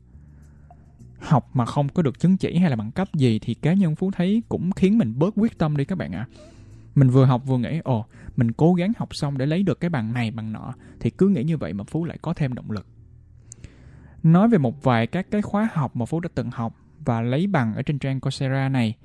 [1.22, 3.96] học mà không có được chứng chỉ hay là bằng cấp gì thì cá nhân
[3.96, 6.28] Phú thấy cũng khiến mình bớt quyết tâm đi các bạn ạ.
[6.30, 6.34] À.
[6.96, 8.06] Mình vừa học vừa nghĩ, ồ,
[8.36, 11.28] mình cố gắng học xong để lấy được cái bằng này bằng nọ thì cứ
[11.28, 12.88] nghĩ như vậy mà Phú lại có thêm động lực.
[14.24, 17.48] Nói về một vài các cái khóa học mà Phú đã từng học và lấy
[17.48, 18.96] bằng ở trên trang Coursera này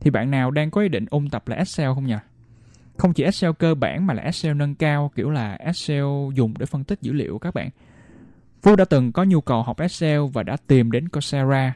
[0.00, 2.16] thì bạn nào đang có ý định ôn tập là Excel không nhỉ?
[2.96, 6.66] Không chỉ Excel cơ bản mà là Excel nâng cao kiểu là Excel dùng để
[6.66, 7.70] phân tích dữ liệu các bạn.
[8.62, 11.74] Phú đã từng có nhu cầu học Excel và đã tìm đến Coursera.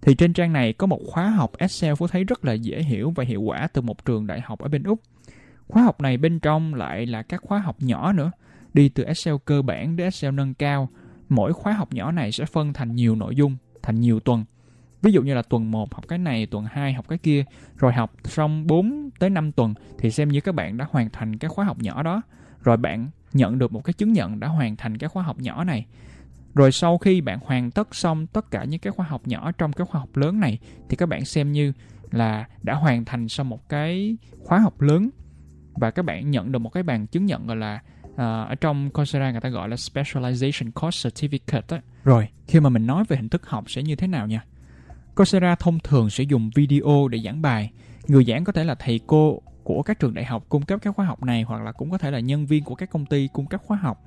[0.00, 3.10] Thì trên trang này có một khóa học Excel Phú thấy rất là dễ hiểu
[3.10, 5.00] và hiệu quả từ một trường đại học ở bên Úc.
[5.68, 8.30] Khóa học này bên trong lại là các khóa học nhỏ nữa,
[8.74, 10.88] đi từ Excel cơ bản đến Excel nâng cao.
[11.28, 14.44] Mỗi khóa học nhỏ này sẽ phân thành nhiều nội dung, thành nhiều tuần.
[15.02, 17.44] Ví dụ như là tuần 1 học cái này, tuần 2 học cái kia,
[17.76, 21.38] rồi học xong 4 tới 5 tuần thì xem như các bạn đã hoàn thành
[21.38, 22.22] cái khóa học nhỏ đó.
[22.62, 25.64] Rồi bạn nhận được một cái chứng nhận đã hoàn thành cái khóa học nhỏ
[25.64, 25.86] này.
[26.54, 29.72] Rồi sau khi bạn hoàn tất xong tất cả những cái khóa học nhỏ trong
[29.72, 31.72] cái khóa học lớn này thì các bạn xem như
[32.10, 35.10] là đã hoàn thành xong một cái khóa học lớn
[35.74, 38.90] và các bạn nhận được một cái bằng chứng nhận gọi là uh, ở trong
[38.90, 41.78] Coursera người ta gọi là Specialization Course Certificate đó.
[42.04, 44.44] Rồi, khi mà mình nói về hình thức học sẽ như thế nào nha?
[45.16, 47.70] Coursera thông thường sẽ dùng video để giảng bài.
[48.08, 50.96] Người giảng có thể là thầy cô của các trường đại học cung cấp các
[50.96, 53.28] khóa học này, hoặc là cũng có thể là nhân viên của các công ty
[53.32, 54.00] cung cấp khóa học.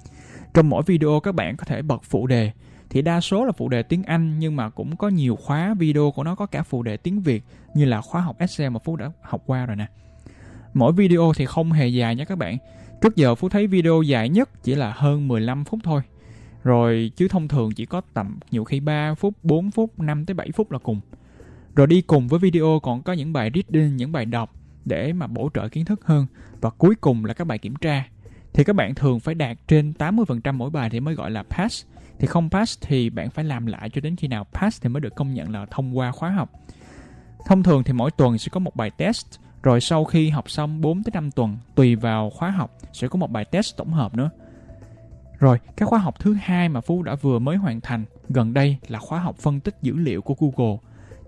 [0.54, 2.52] Trong mỗi video, các bạn có thể bật phụ đề
[2.90, 6.12] thì đa số là phụ đề tiếng Anh, nhưng mà cũng có nhiều khóa video
[6.16, 7.44] của nó có cả phụ đề tiếng Việt,
[7.74, 9.88] như là khóa học Excel mà Phú đã học qua rồi nè.
[10.74, 12.58] Mỗi video thì không hề dài nha các bạn.
[13.02, 16.02] Trước giờ Phú thấy video dài nhất chỉ là hơn 15 phút thôi.
[16.66, 20.34] Rồi chứ thông thường chỉ có tầm nhiều khi 3 phút, 4 phút, 5 tới
[20.34, 21.00] 7 phút là cùng.
[21.76, 24.56] Rồi đi cùng với video còn có những bài reading, những bài đọc
[24.86, 26.28] để mà bổ trợ kiến thức hơn.
[26.62, 28.06] Và cuối cùng là các bài kiểm tra.
[28.54, 31.86] Thì các bạn thường phải đạt trên 80% mỗi bài thì mới gọi là pass.
[32.20, 35.02] Thì không pass thì bạn phải làm lại cho đến khi nào pass thì mới
[35.02, 36.52] được công nhận là thông qua khóa học.
[37.46, 40.82] Thông thường thì mỗi tuần sẽ có một bài test rồi sau khi học xong
[40.82, 44.16] 4 tới 5 tuần, tùy vào khóa học sẽ có một bài test tổng hợp
[44.16, 44.30] nữa.
[45.40, 48.78] Rồi, cái khóa học thứ hai mà Phú đã vừa mới hoàn thành gần đây
[48.88, 50.78] là khóa học phân tích dữ liệu của Google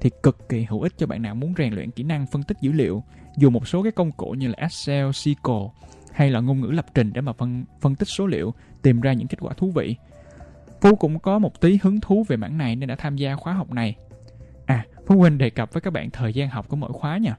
[0.01, 2.57] thì cực kỳ hữu ích cho bạn nào muốn rèn luyện kỹ năng phân tích
[2.61, 3.03] dữ liệu
[3.37, 5.69] dùng một số cái công cụ như là Excel, SQL
[6.11, 9.13] hay là ngôn ngữ lập trình để mà phân phân tích số liệu, tìm ra
[9.13, 9.95] những kết quả thú vị.
[10.81, 13.53] Phú cũng có một tí hứng thú về mảng này nên đã tham gia khóa
[13.53, 13.95] học này.
[14.65, 17.35] À, Phú quên đề cập với các bạn thời gian học của mỗi khóa nha.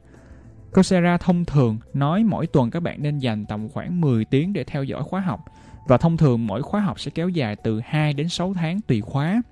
[0.75, 4.65] Coursera thông thường nói mỗi tuần các bạn nên dành tầm khoảng 10 tiếng để
[4.65, 5.45] theo dõi khóa học
[5.87, 9.01] và thông thường mỗi khóa học sẽ kéo dài từ 2 đến 6 tháng tùy
[9.01, 9.43] khóa.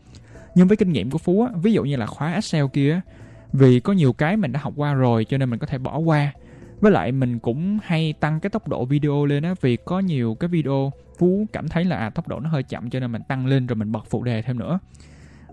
[0.54, 3.00] Nhưng với kinh nghiệm của Phú, ví dụ như là khóa Excel kia,
[3.52, 5.98] vì có nhiều cái mình đã học qua rồi cho nên mình có thể bỏ
[5.98, 6.32] qua.
[6.80, 10.36] Với lại mình cũng hay tăng cái tốc độ video lên á vì có nhiều
[10.40, 13.22] cái video Phú cảm thấy là à, tốc độ nó hơi chậm cho nên mình
[13.28, 14.78] tăng lên rồi mình bật phụ đề thêm nữa.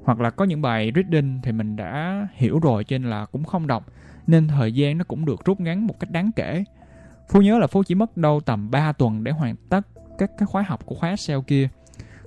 [0.03, 3.43] Hoặc là có những bài reading thì mình đã hiểu rồi cho nên là cũng
[3.43, 3.85] không đọc
[4.27, 6.63] nên thời gian nó cũng được rút ngắn một cách đáng kể.
[7.29, 10.45] Phú nhớ là Phú chỉ mất đâu tầm 3 tuần để hoàn tất các cái
[10.45, 11.69] khóa học của khóa Excel kia.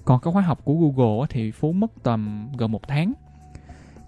[0.04, 3.12] Còn cái khóa học của Google thì Phú mất tầm gần một tháng.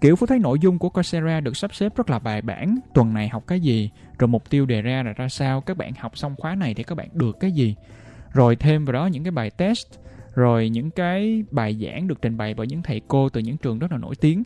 [0.01, 3.13] Kiểu Phú thấy nội dung của Coursera được sắp xếp rất là bài bản, tuần
[3.13, 6.17] này học cái gì, rồi mục tiêu đề ra là ra sao, các bạn học
[6.17, 7.75] xong khóa này thì các bạn được cái gì.
[8.31, 9.87] Rồi thêm vào đó những cái bài test,
[10.35, 13.79] rồi những cái bài giảng được trình bày bởi những thầy cô từ những trường
[13.79, 14.43] rất là nổi tiếng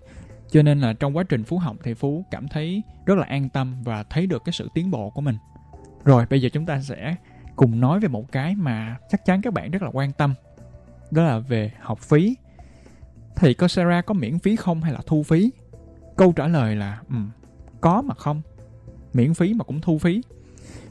[0.53, 3.49] cho nên là trong quá trình phú học thì phú cảm thấy rất là an
[3.49, 5.37] tâm và thấy được cái sự tiến bộ của mình.
[6.05, 7.15] Rồi bây giờ chúng ta sẽ
[7.55, 10.33] cùng nói về một cái mà chắc chắn các bạn rất là quan tâm
[11.11, 12.35] đó là về học phí.
[13.35, 15.51] Thì Coursera có miễn phí không hay là thu phí?
[16.17, 17.29] Câu trả lời là um,
[17.81, 18.41] có mà không.
[19.13, 20.21] Miễn phí mà cũng thu phí.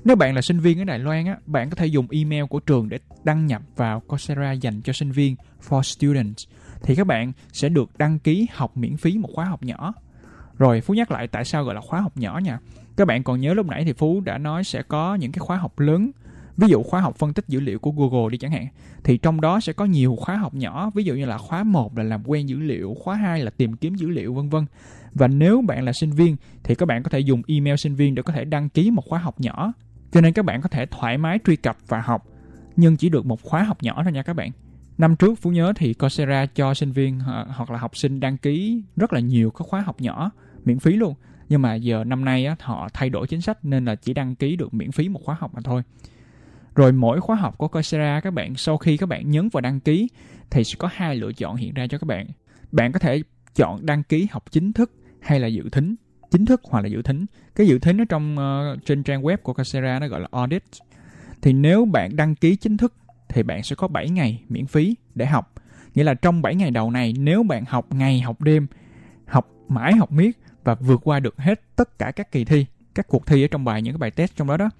[0.04, 2.60] Nếu bạn là sinh viên ở Đài Loan á, bạn có thể dùng email của
[2.60, 5.36] trường để đăng nhập vào Coursera dành cho sinh viên
[5.68, 6.46] for students
[6.82, 9.94] thì các bạn sẽ được đăng ký học miễn phí một khóa học nhỏ.
[10.58, 12.58] Rồi Phú nhắc lại tại sao gọi là khóa học nhỏ nha.
[12.96, 15.56] Các bạn còn nhớ lúc nãy thì Phú đã nói sẽ có những cái khóa
[15.56, 16.10] học lớn.
[16.56, 18.66] Ví dụ khóa học phân tích dữ liệu của Google đi chẳng hạn.
[19.04, 20.90] Thì trong đó sẽ có nhiều khóa học nhỏ.
[20.94, 23.76] Ví dụ như là khóa 1 là làm quen dữ liệu, khóa 2 là tìm
[23.76, 24.66] kiếm dữ liệu, vân vân.
[25.14, 28.14] Và nếu bạn là sinh viên thì các bạn có thể dùng email sinh viên
[28.14, 29.72] để có thể đăng ký một khóa học nhỏ.
[30.12, 32.26] Cho nên các bạn có thể thoải mái truy cập và học.
[32.76, 34.50] Nhưng chỉ được một khóa học nhỏ thôi nha các bạn.
[34.98, 38.36] Năm trước Phú nhớ thì Coursera cho sinh viên ờ, hoặc là học sinh đăng
[38.36, 40.30] ký rất là nhiều các khóa học nhỏ
[40.64, 41.14] miễn phí luôn.
[41.48, 44.34] Nhưng mà giờ năm nay á, họ thay đổi chính sách nên là chỉ đăng
[44.34, 45.82] ký được miễn phí một khóa học mà thôi.
[46.74, 49.80] Rồi mỗi khóa học của Coursera các bạn sau khi các bạn nhấn vào đăng
[49.80, 50.08] ký
[50.50, 52.26] thì sẽ có hai lựa chọn hiện ra cho các bạn.
[52.72, 53.22] Bạn có thể
[53.54, 55.94] chọn đăng ký học chính thức hay là dự thính
[56.32, 57.26] chính thức hoặc là dự thính.
[57.54, 60.62] Cái dự thính ở trong uh, trên trang web của Coursera nó gọi là audit.
[61.42, 62.94] Thì nếu bạn đăng ký chính thức
[63.32, 65.52] thì bạn sẽ có 7 ngày miễn phí để học.
[65.94, 68.66] Nghĩa là trong 7 ngày đầu này nếu bạn học ngày học đêm,
[69.26, 73.08] học mãi học miết và vượt qua được hết tất cả các kỳ thi, các
[73.08, 74.70] cuộc thi ở trong bài những cái bài test trong đó đó.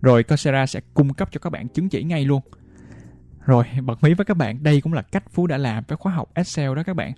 [0.00, 2.40] Rồi Coursera sẽ cung cấp cho các bạn chứng chỉ ngay luôn.
[3.44, 6.12] Rồi, bật mí với các bạn, đây cũng là cách Phú đã làm với khóa
[6.12, 7.12] học Excel đó các bạn.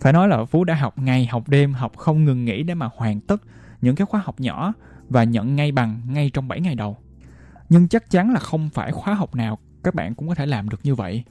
[0.00, 2.88] Phải nói là Phú đã học ngày học đêm, học không ngừng nghỉ để mà
[2.96, 3.42] hoàn tất
[3.80, 4.72] những cái khóa học nhỏ
[5.08, 6.96] và nhận ngay bằng ngay trong 7 ngày đầu.
[7.68, 10.68] Nhưng chắc chắn là không phải khóa học nào các bạn cũng có thể làm
[10.68, 11.22] được như vậy.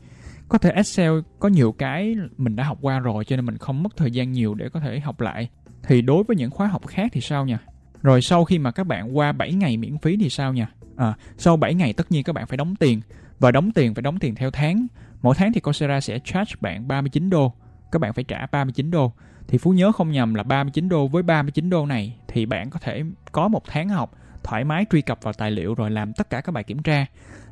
[0.50, 3.84] Có thể Excel có nhiều cái mình đã học qua rồi cho nên mình không
[3.84, 5.50] mất thời gian nhiều để có thể học lại.
[5.84, 7.60] Thì đối với những khóa học khác thì sao nha?
[8.02, 10.68] Rồi sau khi mà các bạn qua 7 ngày miễn phí thì sao nha?
[10.96, 13.02] À, sau 7 ngày tất nhiên các bạn phải đóng tiền
[13.40, 14.88] và đóng tiền phải đóng tiền theo tháng.
[15.22, 17.54] Mỗi tháng thì Coursera sẽ charge bạn 39 đô.
[17.92, 19.12] Các bạn phải trả 39 đô.
[19.48, 22.80] Thì Phú nhớ không nhầm là 39 đô với 39 đô này thì bạn có
[22.80, 24.12] thể có một tháng học
[24.44, 27.06] thoải mái truy cập vào tài liệu rồi làm tất cả các bài kiểm tra.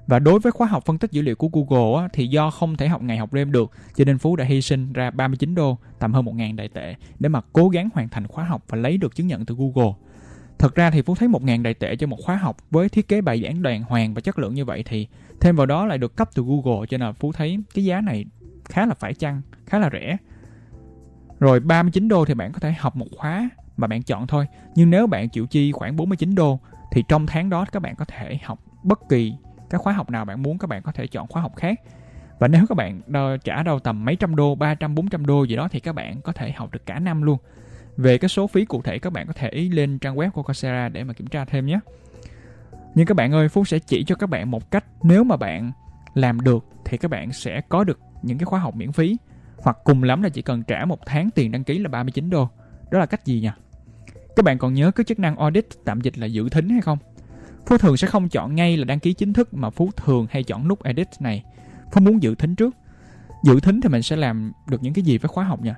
[0.08, 2.78] Và đối với khóa học phân tích dữ liệu của Google á, thì do không
[2.78, 5.78] thể học ngày học đêm được cho nên Phú đã hy sinh ra 39 đô
[6.00, 8.98] tầm hơn 1.000 đại tệ để mà cố gắng hoàn thành khóa học và lấy
[8.98, 9.94] được chứng nhận từ Google.
[10.60, 13.22] Thật ra thì Phú thấy 1.000 đại tệ cho một khóa học với thiết kế
[13.22, 15.08] bài giảng đoàn hoàng và chất lượng như vậy thì
[15.42, 18.26] thêm vào đó lại được cấp từ Google cho nên Phú thấy cái giá này
[18.66, 20.18] khá là phải chăng, khá là rẻ.
[21.40, 24.46] Rồi 39 đô thì bạn có thể học một khóa mà bạn chọn thôi.
[24.76, 26.60] Nhưng nếu bạn chịu chi khoảng 49 đô
[26.92, 29.34] thì trong tháng đó các bạn có thể học bất kỳ
[29.74, 31.82] các khóa học nào bạn muốn các bạn có thể chọn khóa học khác.
[32.40, 35.56] Và nếu các bạn đo, trả đâu tầm mấy trăm đô, 300, 400 đô gì
[35.56, 37.38] đó thì các bạn có thể học được cả năm luôn.
[37.98, 40.90] Về cái số phí cụ thể các bạn có thể lên trang web của Coursera
[40.90, 41.80] để mà kiểm tra thêm nhé.
[42.96, 45.72] Nhưng các bạn ơi, Phú sẽ chỉ cho các bạn một cách nếu mà bạn
[46.14, 49.18] làm được thì các bạn sẽ có được những cái khóa học miễn phí
[49.58, 52.50] hoặc cùng lắm là chỉ cần trả một tháng tiền đăng ký là 39 đô.
[52.92, 53.52] Đó là cách gì nhỉ?
[54.36, 56.98] Các bạn còn nhớ cái chức năng audit tạm dịch là dự thính hay không?
[57.66, 60.44] Phú thường sẽ không chọn ngay là đăng ký chính thức mà Phú thường hay
[60.44, 61.44] chọn nút edit này.
[61.92, 62.76] Phú muốn dự thính trước.
[63.44, 65.76] Dự thính thì mình sẽ làm được những cái gì với khóa học nha.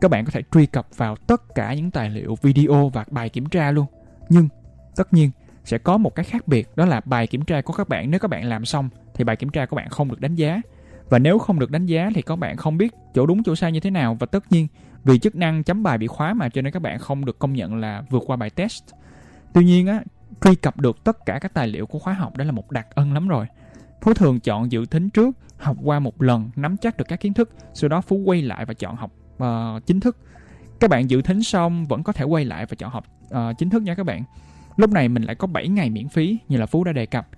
[0.00, 3.28] Các bạn có thể truy cập vào tất cả những tài liệu, video và bài
[3.28, 3.86] kiểm tra luôn.
[4.28, 4.48] Nhưng
[4.96, 5.30] tất nhiên
[5.64, 8.20] sẽ có một cái khác biệt đó là bài kiểm tra của các bạn nếu
[8.20, 10.60] các bạn làm xong thì bài kiểm tra của bạn không được đánh giá
[11.10, 13.72] và nếu không được đánh giá thì các bạn không biết chỗ đúng chỗ sai
[13.72, 14.68] như thế nào và tất nhiên
[15.04, 17.52] vì chức năng chấm bài bị khóa mà cho nên các bạn không được công
[17.52, 18.84] nhận là vượt qua bài test.
[19.54, 20.02] Tuy nhiên á,
[20.44, 22.86] truy cập được tất cả các tài liệu của khóa học đó là một đặc
[22.94, 23.46] ân lắm rồi.
[24.02, 27.34] Phú thường chọn dự thính trước, học qua một lần, nắm chắc được các kiến
[27.34, 29.10] thức, sau đó Phú quay lại và chọn học
[29.42, 30.16] uh, chính thức.
[30.80, 33.70] Các bạn dự thính xong vẫn có thể quay lại và chọn học uh, chính
[33.70, 34.24] thức nha các bạn.
[34.76, 37.28] Lúc này mình lại có 7 ngày miễn phí như là Phú đã đề cập.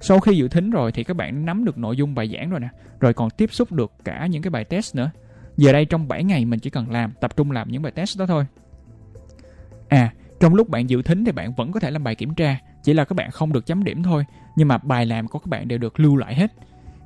[0.00, 2.60] Sau khi dự thính rồi thì các bạn nắm được nội dung bài giảng rồi
[2.60, 2.68] nè,
[3.00, 5.10] rồi còn tiếp xúc được cả những cái bài test nữa.
[5.56, 8.18] Giờ đây trong 7 ngày mình chỉ cần làm, tập trung làm những bài test
[8.18, 8.46] đó thôi.
[9.88, 12.58] À, trong lúc bạn dự thính thì bạn vẫn có thể làm bài kiểm tra,
[12.82, 14.24] chỉ là các bạn không được chấm điểm thôi,
[14.56, 16.52] nhưng mà bài làm của các bạn đều được lưu lại hết.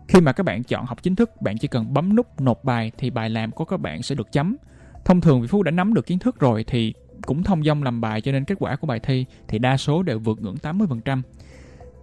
[0.09, 2.93] Khi mà các bạn chọn học chính thức, bạn chỉ cần bấm nút nộp bài
[2.99, 4.57] thì bài làm của các bạn sẽ được chấm.
[5.05, 6.95] Thông thường vì Phú đã nắm được kiến thức rồi thì
[7.27, 10.03] cũng thông dong làm bài cho nên kết quả của bài thi thì đa số
[10.03, 11.23] đều vượt ngưỡng 80%.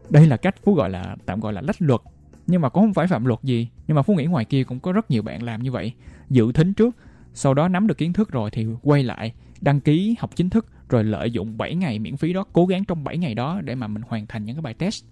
[0.10, 2.02] Đây là cách Phú gọi là tạm gọi là lách luật
[2.48, 4.80] nhưng mà cũng không phải phạm luật gì nhưng mà phú nghĩ ngoài kia cũng
[4.80, 5.94] có rất nhiều bạn làm như vậy
[6.30, 6.96] dự thính trước
[7.34, 10.66] sau đó nắm được kiến thức rồi thì quay lại đăng ký học chính thức
[10.92, 13.76] rồi lợi dụng 7 ngày miễn phí đó cố gắng trong 7 ngày đó để
[13.76, 15.04] mà mình hoàn thành những cái bài test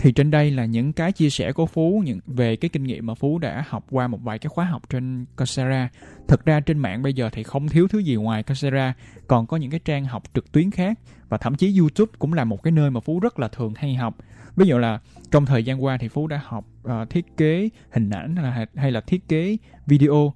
[0.00, 3.06] thì trên đây là những cái chia sẻ của Phú những về cái kinh nghiệm
[3.06, 5.88] mà Phú đã học qua một vài cái khóa học trên Coursera.
[6.28, 8.94] Thực ra trên mạng bây giờ thì không thiếu thứ gì ngoài Coursera,
[9.26, 12.44] còn có những cái trang học trực tuyến khác và thậm chí YouTube cũng là
[12.44, 14.16] một cái nơi mà Phú rất là thường hay học.
[14.56, 15.00] Ví dụ là
[15.30, 18.92] trong thời gian qua thì Phú đã học uh, thiết kế hình ảnh hay, hay
[18.92, 19.56] là thiết kế
[19.86, 20.34] video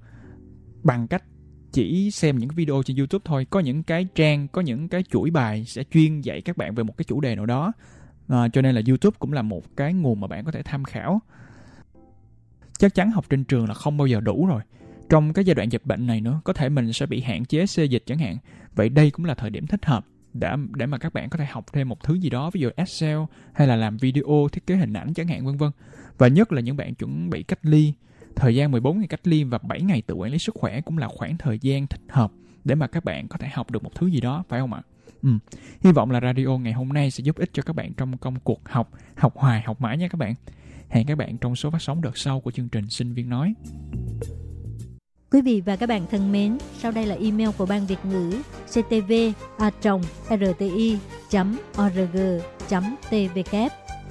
[0.82, 1.22] bằng cách
[1.74, 3.46] chỉ xem những video trên YouTube thôi.
[3.50, 6.82] Có những cái trang, có những cái chuỗi bài sẽ chuyên dạy các bạn về
[6.82, 7.72] một cái chủ đề nào đó.
[8.28, 10.84] À, cho nên là youtube cũng là một cái nguồn mà bạn có thể tham
[10.84, 11.20] khảo.
[12.78, 14.60] Chắc chắn học trên trường là không bao giờ đủ rồi.
[15.08, 17.66] Trong cái giai đoạn dịch bệnh này nữa có thể mình sẽ bị hạn chế
[17.66, 18.36] xê dịch chẳng hạn.
[18.74, 21.44] Vậy đây cũng là thời điểm thích hợp để để mà các bạn có thể
[21.44, 23.18] học thêm một thứ gì đó ví dụ Excel
[23.52, 25.70] hay là làm video thiết kế hình ảnh chẳng hạn vân vân.
[26.18, 27.92] Và nhất là những bạn chuẩn bị cách ly
[28.36, 30.98] thời gian 14 ngày cách ly và 7 ngày tự quản lý sức khỏe cũng
[30.98, 32.32] là khoảng thời gian thích hợp
[32.64, 34.82] để mà các bạn có thể học được một thứ gì đó phải không ạ
[35.24, 35.30] Ừ.
[35.80, 38.40] Hy vọng là radio ngày hôm nay sẽ giúp ích cho các bạn trong công
[38.40, 40.34] cuộc học, học hoài, học mãi nha các bạn.
[40.88, 43.54] Hẹn các bạn trong số phát sóng đợt sau của chương trình Sinh viên nói.
[45.30, 48.42] Quý vị và các bạn thân mến, sau đây là email của Ban Việt ngữ
[48.66, 49.12] ctv
[49.58, 49.70] a
[50.30, 50.98] rti
[51.78, 52.16] org
[53.10, 53.83] tvk